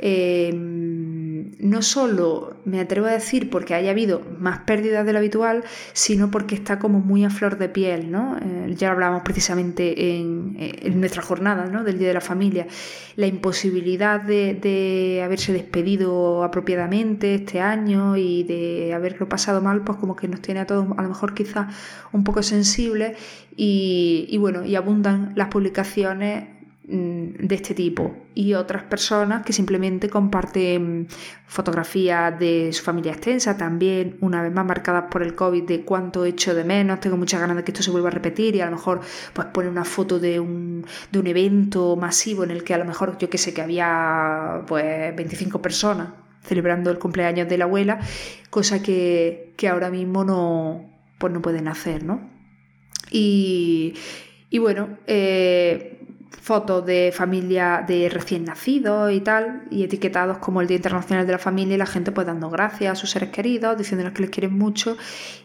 [0.00, 0.50] Eh,
[1.58, 6.30] no solo, me atrevo a decir, porque haya habido más pérdidas de lo habitual, sino
[6.30, 8.36] porque está como muy a flor de piel, ¿no?
[8.38, 11.84] Eh, ya hablábamos precisamente en, nuestra jornada, ¿no?
[11.84, 12.66] Del Día de la Familia,
[13.16, 20.16] la imposibilidad de, haberse despedido apropiadamente este año y de haberlo pasado mal, pues como
[20.16, 21.74] que nos tiene a todos a lo mejor quizás
[22.12, 23.16] un poco sensibles
[23.56, 26.59] y, bueno, y abundan las publicaciones
[26.90, 31.06] de este tipo y otras personas que simplemente comparten
[31.46, 36.24] fotografías de su familia extensa, también una vez más marcadas por el COVID de cuánto
[36.24, 38.66] echo de menos, tengo muchas ganas de que esto se vuelva a repetir y a
[38.66, 39.00] lo mejor
[39.32, 42.84] pues pone una foto de un, de un evento masivo en el que a lo
[42.84, 46.08] mejor yo que sé que había pues 25 personas
[46.42, 48.00] celebrando el cumpleaños de la abuela,
[48.50, 52.28] cosa que, que ahora mismo no, pues no pueden hacer, ¿no?
[53.10, 53.94] Y,
[54.50, 55.99] y bueno, eh,
[56.30, 61.32] fotos de familia de recién nacidos y tal, y etiquetados como el Día Internacional de
[61.32, 64.30] la Familia y la gente pues dando gracias a sus seres queridos, diciéndoles que les
[64.30, 64.96] quieren mucho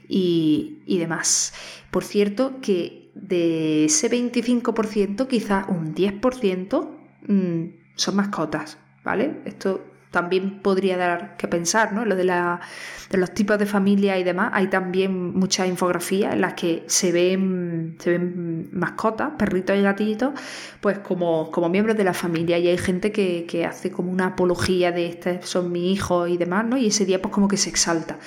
[0.08, 1.54] y, demás.
[1.92, 6.90] Por cierto, que de ese 25%, quizás un 10%
[7.28, 7.64] mmm,
[7.96, 9.42] son mascotas, ¿vale?
[9.46, 12.06] Esto también podría dar que pensar, ¿no?
[12.06, 12.62] Lo de, la,
[13.10, 14.52] de los tipos de familia y demás.
[14.54, 20.32] Hay también muchas infografías en las que se ven, se ven mascotas, perritos y gatitos,
[20.80, 22.58] pues como, como miembros de la familia.
[22.58, 26.38] Y hay gente que, que hace como una apología de este son mis hijos y
[26.38, 26.78] demás, ¿no?
[26.78, 28.18] Y ese día pues como que se exalta.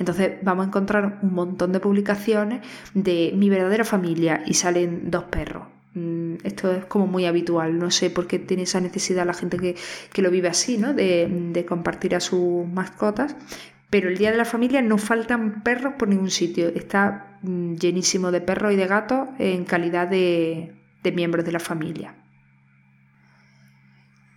[0.00, 5.24] Entonces vamos a encontrar un montón de publicaciones de mi verdadera familia y salen dos
[5.24, 5.75] perros
[6.44, 10.22] esto es como muy habitual, no sé por qué tiene esa necesidad la gente que,
[10.22, 10.92] lo vive así, ¿no?
[10.92, 13.36] De, compartir a sus mascotas.
[13.88, 16.68] Pero el Día de la Familia no faltan perros por ningún sitio.
[16.68, 21.60] Está mm, llenísimo de perros y de gatos en calidad de, de miembros de la
[21.60, 22.14] familia.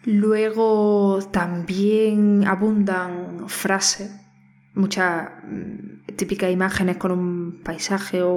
[0.03, 4.11] Luego también abundan frases,
[4.75, 8.29] muchas mm, típicas imágenes con un paisaje o,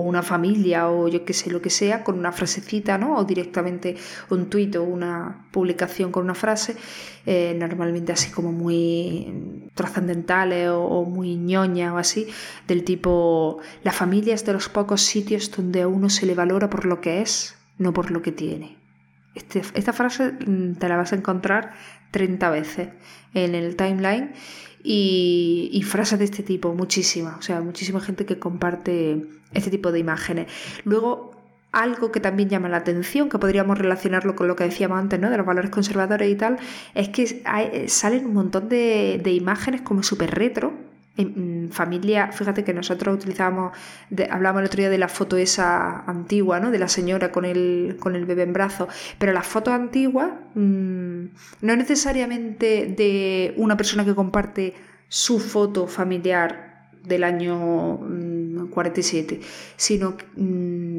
[0.00, 3.16] una familia o yo qué sé, lo que sea, con una frasecita, ¿no?
[3.16, 3.96] O directamente
[4.30, 6.76] un tuit o una publicación con una frase,
[7.26, 12.26] eh, normalmente así como muy trascendentales o, muy ñoña o así,
[12.66, 16.70] del tipo, la familia es de los pocos sitios donde a uno se le valora
[16.70, 18.78] por lo que es, no por lo que tiene.
[19.34, 21.72] Este, esta frase mm, te la vas a encontrar
[22.10, 22.88] 30 veces
[23.34, 24.32] en el timeline
[24.82, 29.98] y, frases de este tipo, muchísimas, o sea, muchísima gente que comparte este tipo de
[29.98, 30.46] imágenes.
[30.84, 31.32] Luego,
[31.72, 35.30] algo que también llama la atención, que podríamos relacionarlo con lo que decíamos antes, ¿no?
[35.30, 36.58] De los valores conservadores y tal,
[36.94, 37.42] es que
[37.88, 40.72] salen un montón de, de imágenes como súper retro,
[41.70, 43.72] familia, fíjate que nosotros utilizábamos,
[44.30, 46.70] hablábamos el otro día de la foto esa antigua, ¿no?
[46.70, 51.24] De la señora con el, con el bebé en brazos, pero las fotos antiguas mm,
[51.62, 54.74] no necesariamente de una persona que comparte
[55.08, 57.98] su foto familiar del año
[58.70, 59.44] 47, mm,
[59.76, 60.98] sino mm,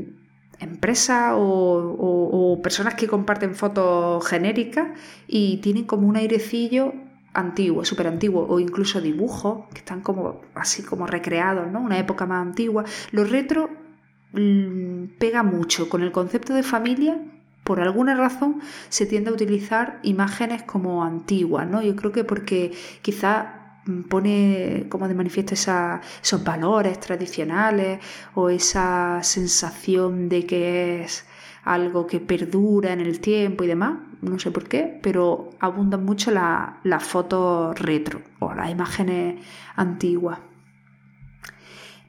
[0.60, 4.90] empresas o, personas que comparten fotos genéricas
[5.28, 6.94] y tienen como un airecillo
[7.34, 11.80] antiguo, súper antiguo, o incluso dibujos que están como así como recreados, ¿no?
[11.82, 12.84] Una época más antigua.
[13.12, 13.70] Lo retro
[15.20, 17.20] pega mucho con el concepto de familia
[17.64, 21.82] por alguna razón se tiende a utilizar imágenes como antiguas, ¿no?
[21.82, 28.00] Yo creo que porque quizá pone como de manifiesto esos valores tradicionales
[28.36, 31.26] o esa sensación de que es
[31.64, 36.32] algo que perdura en el tiempo y demás, no sé por qué, pero abundan mucho
[36.32, 39.44] las fotos retro o las imágenes
[39.76, 40.40] antiguas.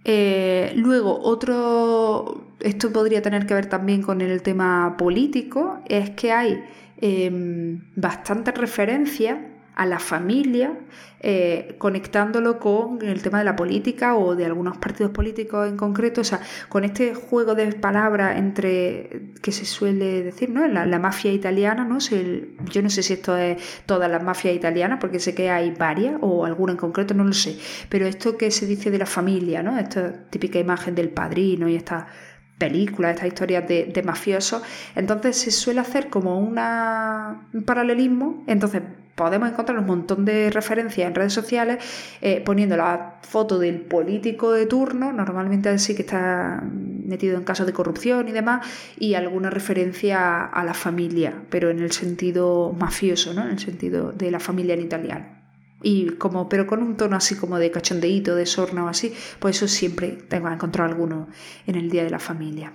[0.04, 6.32] Eh, luego, otro, esto podría tener que ver también con el tema político, es que
[6.32, 6.64] hay
[6.96, 9.38] em, bastantes referencias
[9.74, 10.74] a la familia,
[11.20, 16.20] eh, conectándolo con el tema de la política o de algunos partidos políticos en concreto,
[16.20, 20.66] o sea, con este juego de palabras entre que se suele decir, ¿no?
[20.66, 21.98] La, mafia italiana, ¿no?
[22.00, 26.16] yo no sé si esto es todas las mafias italianas, porque sé que hay varias,
[26.20, 27.58] o alguna en concreto, no lo sé,
[27.88, 29.78] pero esto que se dice de la familia, ¿no?
[29.78, 32.06] Esta típica imagen del padrino y esta
[32.62, 34.62] películas, estas historias de, mafiosos,
[34.94, 38.82] entonces se suele hacer como una, un paralelismo, entonces
[39.16, 41.84] podemos encontrar un montón de referencias en redes sociales
[42.20, 47.66] eh, poniendo la foto del político de turno, normalmente así que está metido en casos
[47.66, 48.64] de corrupción y demás,
[48.96, 53.42] y alguna referencia a la familia, pero en el sentido mafioso, ¿no?
[53.42, 55.41] en el sentido de la familia en italiano
[55.82, 59.56] y como pero con un tono así como de cachondeíto, de sorna o así, pues
[59.56, 61.28] eso siempre tengo que encontrar alguno
[61.66, 62.72] en el Día de la Familia.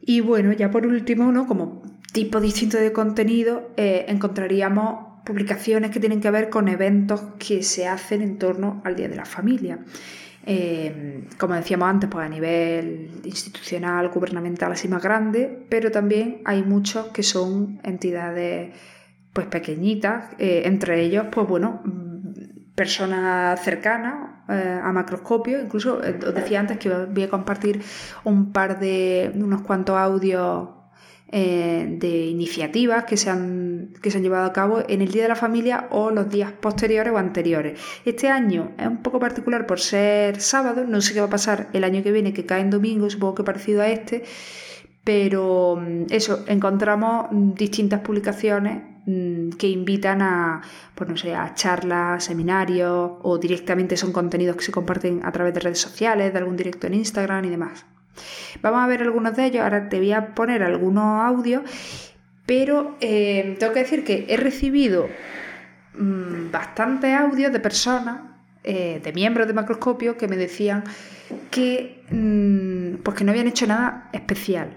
[0.00, 1.46] Y bueno, ya por último, ¿no?
[1.46, 7.62] como tipo distinto de contenido, eh, encontraríamos publicaciones que tienen que ver con eventos que
[7.62, 9.78] se hacen en torno al Día de la Familia.
[10.46, 16.62] Eh, como decíamos antes, pues a nivel institucional, gubernamental, así más grande, pero también hay
[16.62, 18.70] muchos que son entidades
[19.38, 26.18] pues pequeñitas, eh, entre ellos, pues bueno, mm, personas cercanas eh, a macroscopio, incluso eh,
[26.26, 27.80] os decía antes que voy a compartir
[28.24, 30.70] un par de unos cuantos audios
[31.30, 35.28] de iniciativas que se, han, que se han llevado a cabo en el Día de
[35.28, 37.78] la Familia o los días posteriores o anteriores.
[38.04, 41.68] Este año es un poco particular por ser sábado, no sé qué va a pasar
[41.74, 44.24] el año que viene, que cae en domingo, supongo que parecido a este,
[45.04, 48.97] pero mm, eso, encontramos distintas publicaciones Mm,
[49.58, 50.60] que invitan a,
[50.94, 55.54] pues no sé, a charlas, seminarios o directamente son contenidos que se comparten a través
[55.54, 57.86] de redes sociales, de algún directo en Instagram y demás.
[58.60, 61.62] Vamos a ver algunos de ellos, ahora te voy a poner algunos audios,
[62.44, 65.08] pero eh, tengo que decir que he recibido
[65.94, 68.20] mm, bastantes audios de personas,
[68.64, 70.84] eh, de miembros de Macroscopio, que me decían
[71.50, 74.74] que, mm, pues que no habían hecho nada especial,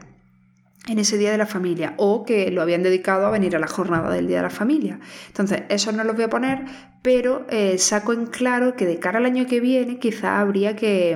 [0.88, 3.68] en ese Día de la Familia o que lo habían dedicado a venir a la
[3.68, 5.00] jornada del Día de la Familia.
[5.28, 6.66] Entonces, eso no lo voy a poner,
[7.04, 11.12] pero eh, saco en claro que de cara al año que viene quizá habría que,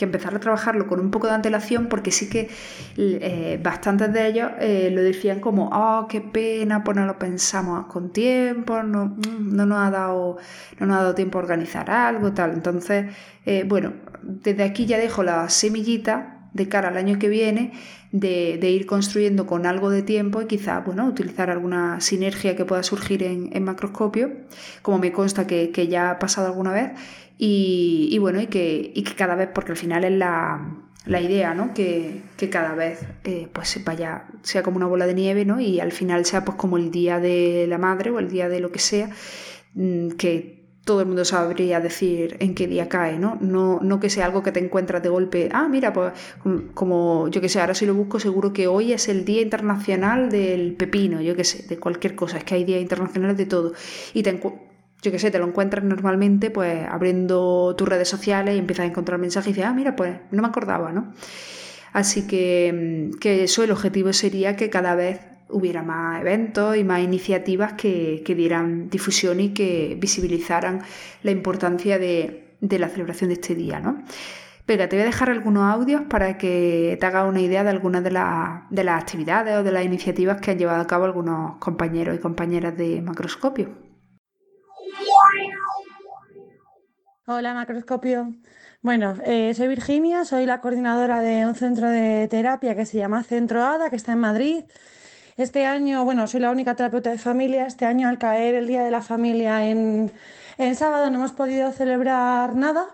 [0.00, 2.50] empezar a trabajarlo con un poco de antelación porque sí que
[2.96, 7.86] eh, bastantes de ellos eh, lo decían como, oh, qué pena, pues no lo pensamos
[7.86, 10.38] con tiempo, no, mm, no, nos, ha dado,
[10.80, 12.52] no nos ha dado tiempo a organizar algo, tal.
[12.52, 13.14] Entonces,
[13.66, 17.72] bueno, desde aquí ya dejo la semillita de cara al año que viene
[18.12, 22.84] de, ir construyendo con algo de tiempo y quizá bueno, utilizar alguna sinergia que pueda
[22.84, 24.30] surgir en, macroscopio,
[24.82, 26.92] como me consta que, ya ha pasado alguna vez,
[27.36, 30.80] y, bueno, y que, que, cada vez, porque al final es la,
[31.20, 31.74] idea, ¿no?
[31.74, 35.58] Que, cada vez eh, pues vaya, sea como una bola de nieve, ¿no?
[35.58, 38.60] Y al final sea pues como el día de la madre o el día de
[38.60, 39.10] lo que sea,
[39.74, 43.38] mm, que todo el mundo sabría decir en qué día cae, ¿no?
[43.40, 46.12] No, no que sea algo que te encuentras de golpe, ah, mira, pues
[46.74, 50.30] como yo que sé, ahora si lo busco seguro que hoy es el Día Internacional
[50.30, 53.72] del Pepino, yo que sé, de cualquier cosa, es que hay días internacionales de todo.
[54.12, 54.38] Y te
[55.02, 58.88] yo que sé, te lo encuentras normalmente pues abriendo tus redes sociales y empiezas a
[58.88, 61.12] encontrar mensajes y dices, ah, mira, pues no me acordaba, ¿no?
[61.92, 67.00] Así que, que eso, el objetivo sería que cada vez hubiera más eventos y más
[67.00, 70.82] iniciativas que, dieran difusión y que visibilizaran
[71.22, 73.80] la importancia de, la celebración de este día.
[73.80, 74.02] ¿no?
[74.66, 78.02] Venga, te voy a dejar algunos audios para que te hagas una idea de algunas
[78.02, 82.16] de, de las actividades o de las iniciativas que han llevado a cabo algunos compañeros
[82.16, 83.70] y compañeras de Macroscopio.
[87.26, 88.34] Hola Macroscopio.
[88.82, 93.22] Bueno, eh, soy Virginia, soy la coordinadora de un centro de terapia que se llama
[93.22, 94.64] Centro ADA, que está en Madrid.
[95.36, 97.66] Este año, bueno, soy la única terapeuta de familia.
[97.66, 100.12] Este año, al caer el Día de la Familia en,
[100.76, 102.86] sábado, no hemos podido celebrar nada.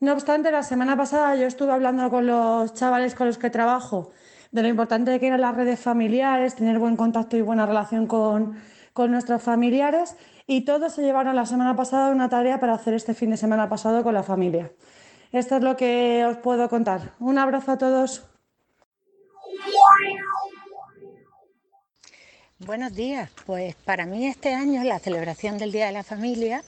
[0.00, 4.12] No obstante, la semana pasada yo estuve hablando con los chavales con los que trabajo
[4.50, 8.56] de lo importante que eran las redes familiares, tener buen contacto y buena relación con,
[8.94, 13.14] con nuestros familiares y todos se llevaron la semana pasada una tarea para hacer este
[13.14, 14.72] fin de semana pasado con la familia.
[15.32, 17.12] Esto es lo que os puedo contar.
[17.20, 18.24] Un abrazo a todos.
[22.64, 23.28] Buenos días.
[23.44, 26.62] Pues para mí este año la celebración del Día de la Familia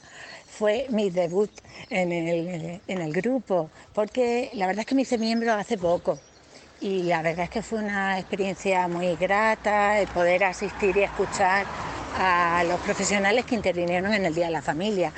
[0.49, 1.51] fue mi debut
[1.89, 6.19] en el, en el grupo, porque la verdad es que me hice miembro hace poco
[6.81, 11.65] y la verdad es que fue una experiencia muy grata el poder asistir y escuchar
[12.19, 15.13] a los profesionales que intervinieron en el Día de la Familia.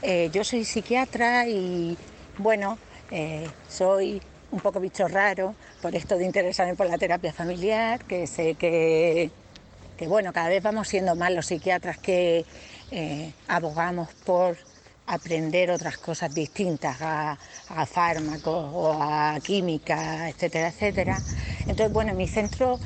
[0.00, 1.98] Eh, yo soy psiquiatra y
[2.38, 2.78] bueno,
[3.10, 8.26] eh, soy un poco bicho raro por esto de interesarme por la terapia familiar, que
[8.26, 9.30] sé que,
[10.06, 12.44] bueno, cada vez vamos siendo más los psiquiatras que
[12.90, 14.56] eh, abogamos por
[15.06, 17.36] aprender otras cosas distintas a,
[17.86, 21.20] fármacos o a química, etcétera, etcétera.
[21.60, 22.78] Entonces, bueno, en mi centro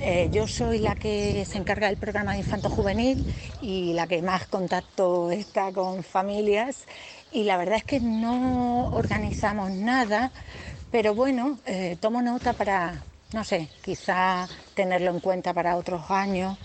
[0.00, 3.26] eh, yo soy la que se encarga del programa de infanto juvenil
[3.60, 6.86] y la que más contacto está con familias
[7.32, 10.30] y la verdad es que no organizamos nada,
[10.90, 13.02] pero bueno, eh, tomo nota para,
[13.32, 16.56] no sé, quizá tenerlo en cuenta para otros años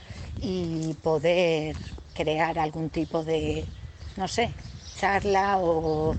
[0.41, 1.76] y poder
[2.14, 3.66] crear algún tipo de,
[4.18, 4.51] no sé,
[4.97, 6.16] charla o...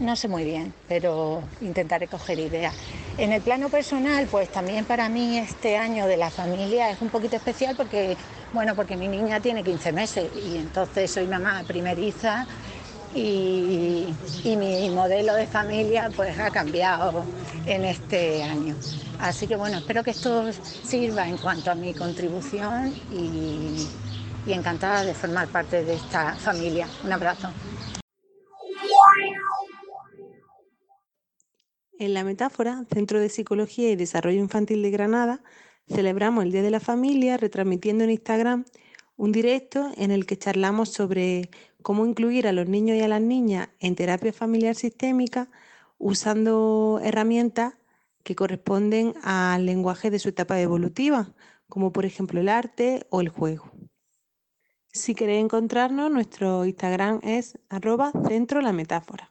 [0.00, 2.74] No, sé muy bien, pero intentaré coger ideas.
[3.18, 7.08] En el plano personal, pues también para mí este año de la familia es un
[7.08, 8.16] poquito especial porque,
[8.52, 12.48] bueno, porque mi niña tiene 15 meses y entonces soy mamá primeriza
[13.14, 14.08] y,
[14.42, 17.24] y, mi modelo de familia pues ha cambiado
[17.66, 18.74] en este año.
[19.20, 23.86] Así que bueno, espero que esto sirva en cuanto a mi contribución y,
[24.46, 26.88] encantada de formar parte de esta familia.
[27.04, 27.50] Un abrazo.
[31.98, 35.42] En la metáfora, Centro de Psicología y Desarrollo Infantil de Granada,
[35.86, 38.64] celebramos el Día de la Familia retransmitiendo en Instagram
[39.16, 41.50] un directo en el que charlamos sobre
[41.82, 45.50] cómo incluir a los niños y a las niñas en terapia familiar sistémica
[45.98, 47.74] usando herramientas
[48.22, 51.32] que corresponden al lenguaje de su etapa evolutiva,
[51.68, 53.70] como por ejemplo el arte o el juego.
[54.92, 59.30] Si queréis encontrarnos, nuestro Instagram es arroba centro la metáfora.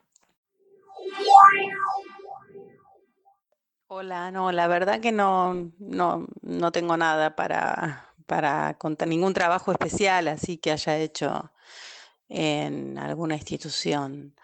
[3.87, 9.71] Hola, no, la verdad que no, no, no tengo nada para, para contar, ningún trabajo
[9.71, 11.51] especial así que haya hecho
[12.29, 14.35] en alguna institución.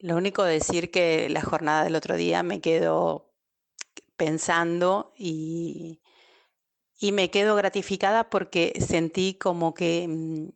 [0.00, 3.27] Lo único decir que la jornada del otro día me quedo
[4.18, 6.02] pensando y,
[7.00, 10.48] y me quedo gratificada porque sentí como que mm,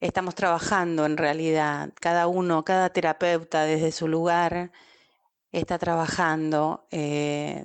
[0.00, 4.72] estamos trabajando en realidad, cada uno, cada terapeuta desde su lugar
[5.52, 7.64] está trabajando eh,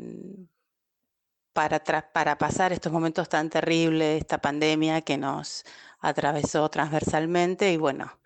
[1.54, 1.80] para,
[2.14, 5.66] para pasar estos momentos tan terribles, esta pandemia que nos
[6.00, 8.20] atravesó transversalmente y bueno,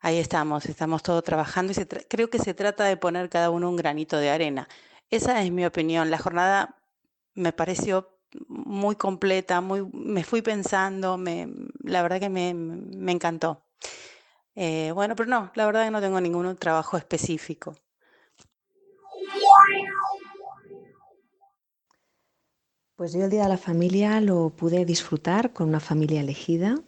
[0.00, 3.76] ahí estamos, estamos todos trabajando y creo que se trata de poner cada uno un
[3.76, 4.68] granito de arena.
[5.10, 6.10] Esa es mi opinión.
[6.10, 6.76] La jornada
[7.34, 11.48] me pareció muy completa, muy, me fui pensando, me,
[11.82, 13.62] la verdad que me, me encantó.
[14.54, 17.74] Eh, bueno, pero no, la verdad que no tengo ningún trabajo específico.
[22.96, 26.80] Pues yo el Día de la Familia lo pude disfrutar con una familia elegida,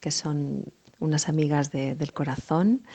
[0.00, 0.66] que son
[0.98, 2.86] unas amigas del corazón,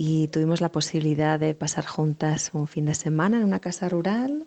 [0.00, 4.46] y tuvimos la posibilidad de pasar juntas un fin de semana en una casa rural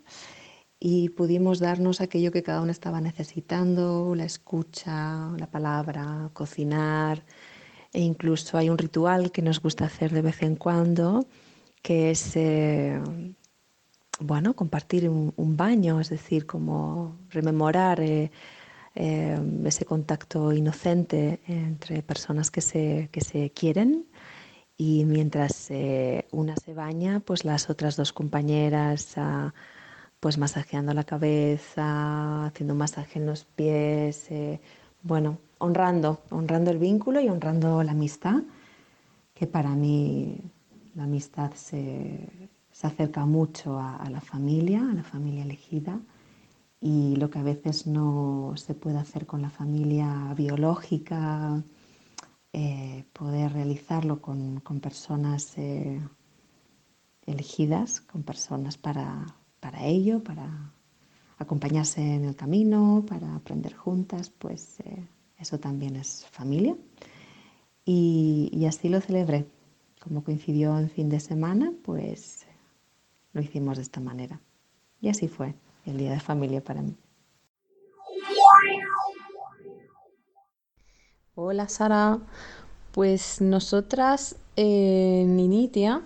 [0.80, 7.22] y pudimos darnos aquello que cada uno estaba necesitando, la escucha, la palabra, cocinar
[7.92, 11.26] e incluso hay un ritual que nos gusta hacer de vez en cuando
[11.82, 12.98] que es eh,
[14.20, 18.30] bueno compartir un, baño, es decir, como rememorar eh,
[18.94, 24.06] eh, ese contacto inocente entre personas que se, que se quieren
[24.84, 25.68] y mientras
[26.32, 29.54] una se baña, pues las otras dos compañeras ah,
[30.18, 34.60] pues masajeando la cabeza, haciendo masaje en los pies, eh,
[35.02, 38.42] bueno, honrando, honrando el vínculo y honrando la amistad,
[39.34, 40.38] que para mí
[40.96, 42.50] la amistad se,
[42.82, 46.00] acerca mucho a, la familia, a la familia elegida,
[46.80, 51.62] y lo que a veces no se puede hacer con la familia biológica,
[52.52, 56.00] eh, poder realizarlo con, personas eh,
[57.26, 59.26] elegidas, con personas para,
[59.60, 60.72] para ello, para
[61.38, 65.06] acompañarse en el camino, para aprender juntas, pues eh,
[65.38, 66.76] eso también es familia.
[67.84, 69.46] Y, así lo celebré.
[70.00, 72.46] como coincidió en fin de semana, pues
[73.32, 74.40] lo hicimos de esta manera.
[75.00, 75.54] Y así fue
[75.86, 76.94] el Día de Familia para mí.
[81.34, 82.18] Hola Sara,
[82.92, 86.02] pues nosotras en Initia,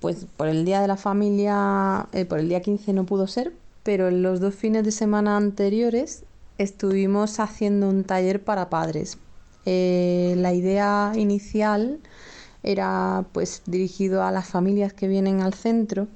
[0.00, 3.54] pues por el Día de la Familia, eh, por el día 15 no pudo ser,
[3.84, 6.24] pero en los dos fines de semana anteriores
[6.58, 9.16] estuvimos haciendo un taller para padres.
[9.64, 11.98] Eh, la idea inicial
[12.62, 16.06] era pues dirigido a las familias que vienen al centro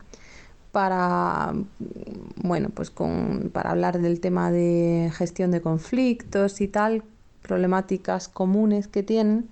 [0.70, 1.54] para
[2.36, 7.04] bueno pues con, para hablar del tema de gestión de conflictos y tal
[7.42, 9.48] problemáticas comunes que tienen,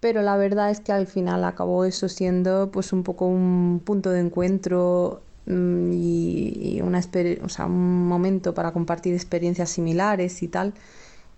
[0.00, 4.10] pero la verdad es que al final acabó eso siendo pues un poco un punto
[4.10, 7.00] de encuentro mm, y, una
[7.42, 10.74] o sea, un momento para compartir experiencias similares y tal,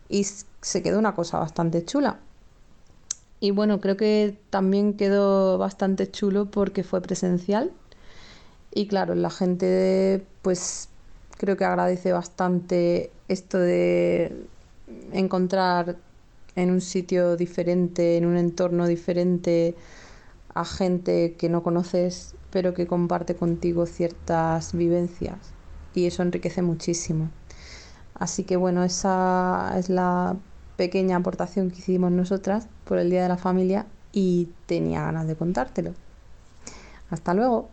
[0.09, 2.19] y se quedó una cosa bastante chula.
[3.41, 7.71] Y bueno, creo que también quedó bastante chulo porque fue presencial.
[8.75, 10.89] Y claro, la gente pues
[11.39, 14.33] creo que agradece bastante esto de
[15.13, 15.97] encontrar
[16.55, 19.77] en un sitio diferente, en un entorno diferente,
[20.55, 25.39] a gente que no conoces, pero que comparte contigo ciertas vivencias.
[25.95, 27.31] Y eso enriquece muchísimo.
[28.15, 30.37] Así que bueno, esa es la
[30.77, 35.37] pequeña aportación que hicimos nosotras por el Día de la Familia y tenía ganas de
[35.37, 35.95] contártelo.
[37.11, 37.69] Hasta luego.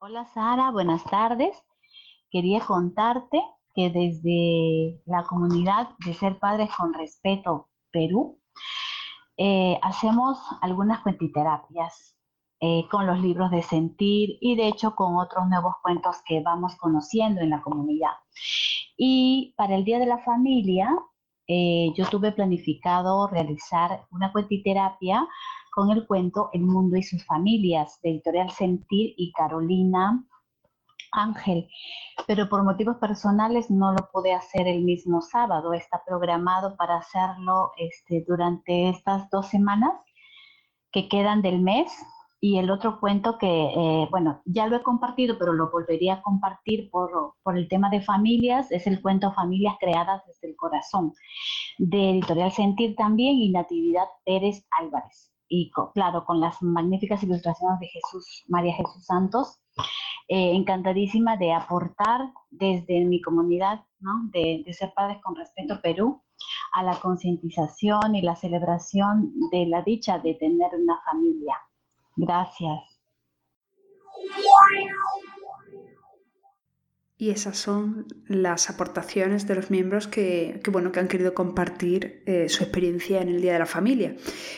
[0.00, 1.56] Hola Sara, buenas tardes
[2.34, 3.40] quería contarte
[3.76, 8.40] que desde la comunidad de Ser Padres con Respeto Perú,
[9.36, 12.16] eh, hacemos algunas cuentiterapias
[12.58, 16.74] eh, con los libros de sentir y de hecho con otros nuevos cuentos que vamos
[16.74, 18.16] conociendo en la comunidad.
[18.96, 20.88] Y para el Día de la Familia,
[21.46, 25.24] eh, yo tuve planificado realizar una cuentiterapia
[25.72, 30.26] con el cuento El mundo y sus familias de Editorial Sentir y Carolina
[31.14, 31.68] Ángel,
[32.26, 35.72] pero por motivos personales no lo pude hacer el mismo sábado.
[35.72, 39.92] Está programado para hacerlo este, durante estas dos semanas
[40.92, 41.92] que quedan del mes.
[42.40, 46.22] Y el otro cuento que, eh, bueno, ya lo he compartido, pero lo volvería a
[46.22, 51.14] compartir por, por el tema de familias, es el cuento Familias Creadas desde el Corazón,
[51.78, 55.33] de Editorial Sentir también y Natividad Pérez Álvarez.
[55.48, 59.60] Y claro, con las magníficas ilustraciones de Jesús, María Jesús Santos,
[60.28, 63.84] eh, encantadísima de aportar desde mi comunidad
[64.32, 66.22] de, de Ser Padres con Respeto Perú
[66.72, 71.56] a la concientización y la celebración de la dicha de tener una familia.
[72.16, 73.00] Gracias.
[77.16, 82.48] Y esas son las aportaciones de los miembros que, bueno, que han querido compartir eh,
[82.48, 84.16] su experiencia en el Día de la Familia.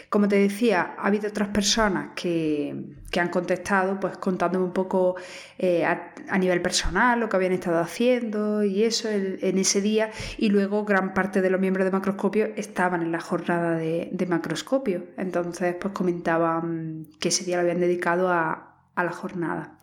[0.08, 5.16] Como te decía, ha habido otras personas que, han contestado, pues contándome un poco
[5.58, 10.10] eh, a, nivel personal lo que habían estado haciendo y eso en ese día.
[10.38, 15.06] Y luego gran parte de los miembros de Macroscopio estaban en la jornada de, Macroscopio.
[15.18, 19.78] Entonces, pues comentaban que ese día lo habían dedicado a, a la jornada.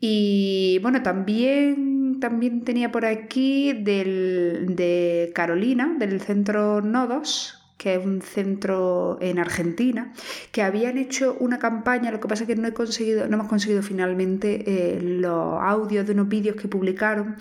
[0.00, 8.04] Y bueno, también, también tenía por aquí del, de Carolina, del centro Nodos, que es
[8.04, 10.12] un centro en Argentina,
[10.52, 13.48] que habían hecho una campaña, lo que pasa es que no, he conseguido, no hemos
[13.48, 17.36] conseguido finalmente eh, los audios de unos vídeos que publicaron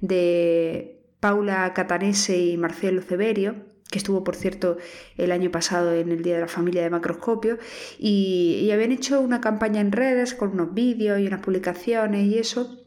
[0.00, 3.56] de Paula Catanese y Marcelo Severio,
[3.90, 4.78] que estuvo, por cierto,
[5.16, 7.58] el año pasado en el Día de la Familia de Macroscopio,
[7.98, 12.86] y, habían hecho una campaña en redes con unos vídeos y unas publicaciones y eso,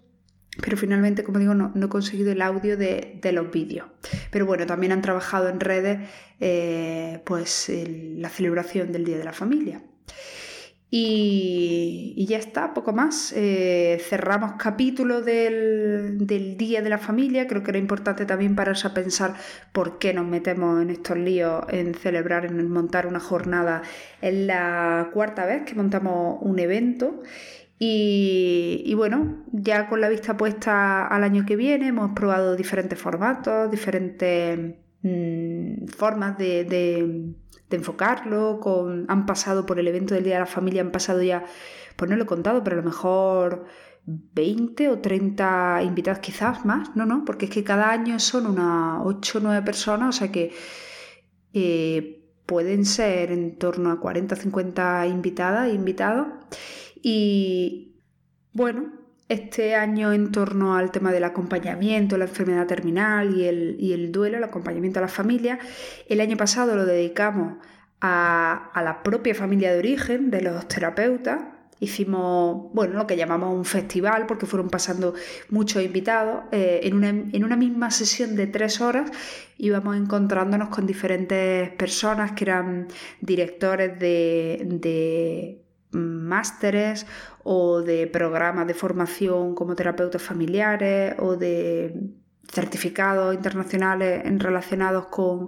[0.61, 3.87] pero finalmente, como digo, no, he conseguido el audio de, los vídeos.
[4.31, 6.07] Pero bueno, también han trabajado en redes
[6.39, 9.81] eh, pues la celebración del Día de la Familia.
[10.95, 13.33] Y, ya está, poco más.
[13.35, 16.19] Eh, cerramos capítulo del,
[16.55, 17.47] Día de la Familia.
[17.47, 19.33] Creo que era importante también pararse a pensar
[19.71, 23.81] por qué nos metemos en estos líos, en celebrar, en montar una jornada.
[24.21, 27.23] Es la cuarta vez que montamos un evento.
[27.79, 33.71] Y, bueno, ya con la vista puesta al año que viene, hemos probado diferentes formatos,
[33.71, 37.35] diferentes mm, formas de
[37.73, 41.23] de enfocarlo, con, han pasado por el evento del Día de la Familia, han pasado
[41.23, 41.43] ya,
[41.95, 43.65] pues no lo he contado, pero a lo mejor
[44.05, 49.01] 20 o 30 invitados, quizás más, no, no, porque es que cada año son unas
[49.03, 50.51] 8 o 9 personas, o sea que
[51.53, 56.27] eh, pueden ser en torno a 40 o 50 invitadas e invitados.
[57.01, 57.95] Y
[58.53, 58.93] bueno,
[59.33, 64.11] este año en torno al tema del acompañamiento, la enfermedad terminal y el, y el
[64.11, 65.59] duelo, el acompañamiento a la familia.
[66.07, 67.57] El año pasado lo dedicamos
[68.03, 71.41] a, la propia familia de origen de los terapeutas.
[71.79, 75.13] Hicimos, bueno, lo que llamamos un festival porque fueron pasando
[75.49, 76.43] muchos invitados.
[76.51, 79.11] Eh, en, una, misma sesión de tres horas
[79.57, 82.87] íbamos encontrándonos con diferentes personas que eran
[83.21, 85.62] directores de
[85.93, 87.05] másteres
[87.43, 92.13] o de programas de formación como terapeutas familiares o de
[92.51, 95.47] certificados internacionales relacionados con,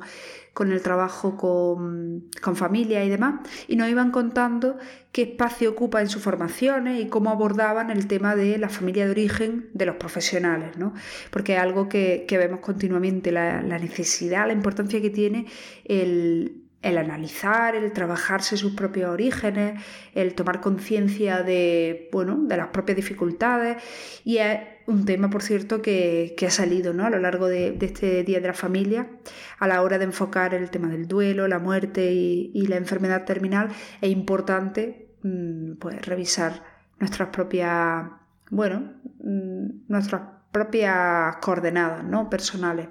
[0.71, 4.77] el trabajo con, con, familia y demás, y nos iban contando
[5.11, 9.11] qué espacio ocupa en sus formaciones y cómo abordaban el tema de la familia de
[9.11, 10.93] origen de los profesionales, ¿no?
[11.31, 15.45] porque es algo que, vemos continuamente, la necesidad, la importancia que tiene
[15.83, 19.83] el, el analizar, el trabajarse sus propios orígenes,
[20.13, 23.81] el tomar conciencia de, bueno, de las propias dificultades
[24.23, 27.05] y es un tema, por cierto, que, ha salido ¿no?
[27.05, 29.09] a lo largo de, este Día de la Familia
[29.57, 33.69] a la hora de enfocar el tema del duelo, la muerte y, la enfermedad terminal.
[33.99, 36.61] Es importante mm, pues, revisar
[36.99, 38.05] nuestras propias,
[38.51, 40.21] bueno, mm, nuestras
[40.51, 42.29] propias coordenadas ¿no?
[42.29, 42.89] personales.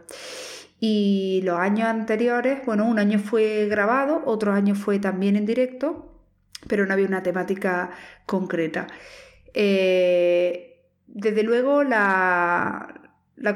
[0.87, 6.20] Y los años anteriores, bueno, un año fue grabado, otro año fue también en directo,
[6.68, 7.91] pero no había una temática
[8.26, 8.87] concreta.
[9.55, 13.01] Eh, desde luego, la,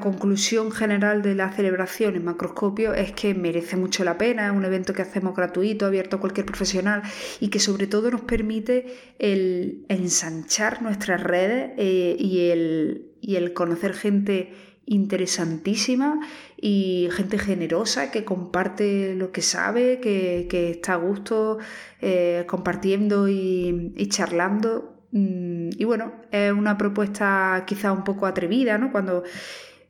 [0.01, 4.65] conclusión general de la celebración en macroscopio es que merece mucho la pena, es un
[4.65, 7.03] evento que hacemos gratuito, abierto a cualquier profesional
[7.41, 8.87] y que sobre todo nos permite
[9.19, 14.55] el ensanchar nuestras redes eh, y, el, y el conocer gente
[14.89, 16.21] interesantísima
[16.57, 21.59] y gente generosa que comparte lo que sabe, que, está a gusto
[22.01, 24.95] eh, compartiendo y, charlando.
[25.13, 28.91] Mm, y bueno, es una propuesta quizá un poco atrevida, ¿no?
[28.93, 29.25] Cuando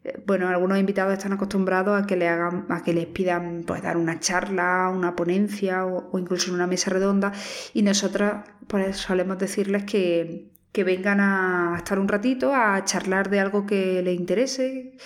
[0.04, 3.82] eh, bueno, algunos invitados están acostumbrados a que le hagan, a que les pidan pues
[3.82, 7.32] dar una charla, una ponencia o, o incluso una mesa redonda.
[7.74, 13.40] Y nosotras pues solemos decirles que, que vengan a estar un ratito a charlar de
[13.40, 14.96] algo que les interese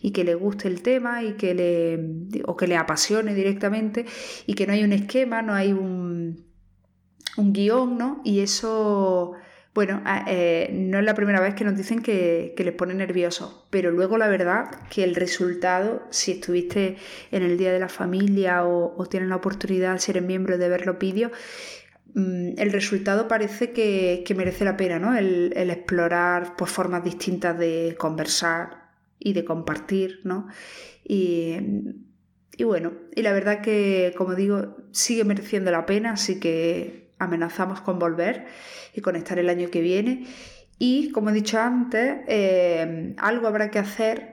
[0.00, 4.04] y que les guste el tema y que le, o que le apasione directamente
[4.46, 6.44] y que no hay un esquema, no hay un,
[7.36, 8.20] un guion, ¿no?
[8.24, 9.32] Y eso,
[9.74, 13.90] bueno, eh, no es la primera vez que nos dicen que, les pone nerviosos, pero
[13.90, 16.96] luego la verdad que el resultado, si estuviste
[17.30, 20.86] en el Día de la Familia o, tienes la oportunidad, si eres miembro de ver
[20.86, 21.32] los vídeos,
[22.14, 25.16] el resultado parece que, merece la pena, ¿no?
[25.16, 30.48] El, explorar pues, formas distintas de conversar y de compartir, ¿no?
[31.04, 31.56] Y,
[32.64, 37.98] bueno, y la verdad que, como digo, sigue mereciendo la pena, así que amenazamos con
[37.98, 38.46] volver
[38.94, 40.26] y con estar el año que viene.
[40.78, 44.31] Y como he dicho antes, eh, algo habrá que hacer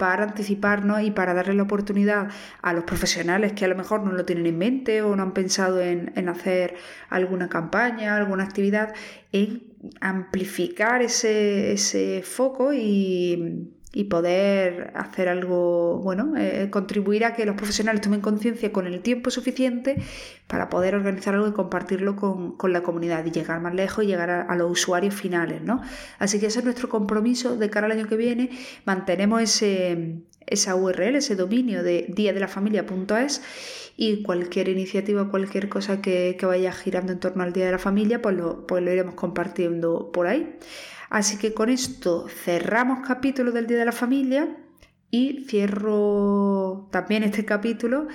[0.00, 2.30] para anticiparnos y para darle la oportunidad
[2.62, 5.34] a los profesionales que a lo mejor no lo tienen en mente o no han
[5.34, 6.74] pensado en, hacer
[7.10, 8.94] alguna campaña, alguna actividad,
[9.30, 9.62] en
[10.00, 17.56] amplificar ese, ese foco y y poder hacer algo, bueno, eh, contribuir a que los
[17.56, 19.96] profesionales tomen conciencia con el tiempo suficiente
[20.46, 24.30] para poder organizar algo y compartirlo con, la comunidad y llegar más lejos y llegar
[24.30, 25.80] a, los usuarios finales, ¿no?
[26.18, 28.50] Así que ese es nuestro compromiso de cara al año que viene.
[28.84, 33.42] Mantenemos ese, esa URL, ese dominio de diadelafamilia.es
[33.96, 38.22] y cualquier iniciativa, cualquier cosa que, vaya girando en torno al Día de la Familia,
[38.22, 40.56] pues lo, pues lo iremos compartiendo por ahí.
[41.10, 44.56] Así que con esto cerramos capítulo del Día de la Familia
[45.10, 48.06] y cierro también este capítulo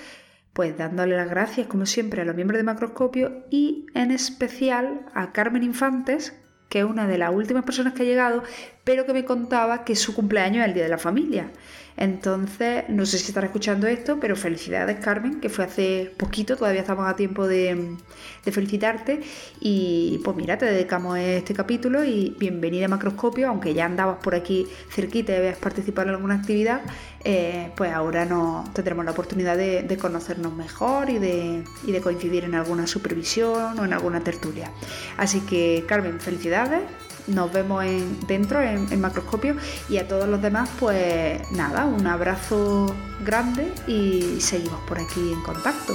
[0.56, 5.34] pues dándole las gracias como siempre a los miembros de Macroscopio y en especial a
[5.34, 6.34] Carmen Infantes,
[6.70, 8.42] que es una de las últimas personas que ha llegado,
[8.86, 11.52] pero que me contaba que su cumpleaños es el Día de la Familia.
[11.98, 16.82] Entonces, no sé si estará escuchando esto, pero felicidades Carmen, que fue hace poquito, todavía
[16.82, 17.96] estamos a tiempo de,
[18.44, 19.22] felicitarte.
[19.62, 24.36] Y pues mira, te dedicamos este capítulo y bienvenida a Macroscopio, aunque ya andabas por
[24.36, 26.82] aquí cerquita y habías participado en alguna actividad,
[27.24, 32.44] eh, pues ahora no, tendremos la oportunidad de, conocernos mejor y de, y de coincidir
[32.44, 34.70] en alguna supervisión o en alguna tertulia.
[35.18, 36.82] Así que Carmen, felicidades
[37.28, 39.56] nos vemos en, dentro en, macroscopio
[39.90, 45.42] y a todos los demás pues nada, un abrazo grande y seguimos por aquí en
[45.42, 45.94] contacto.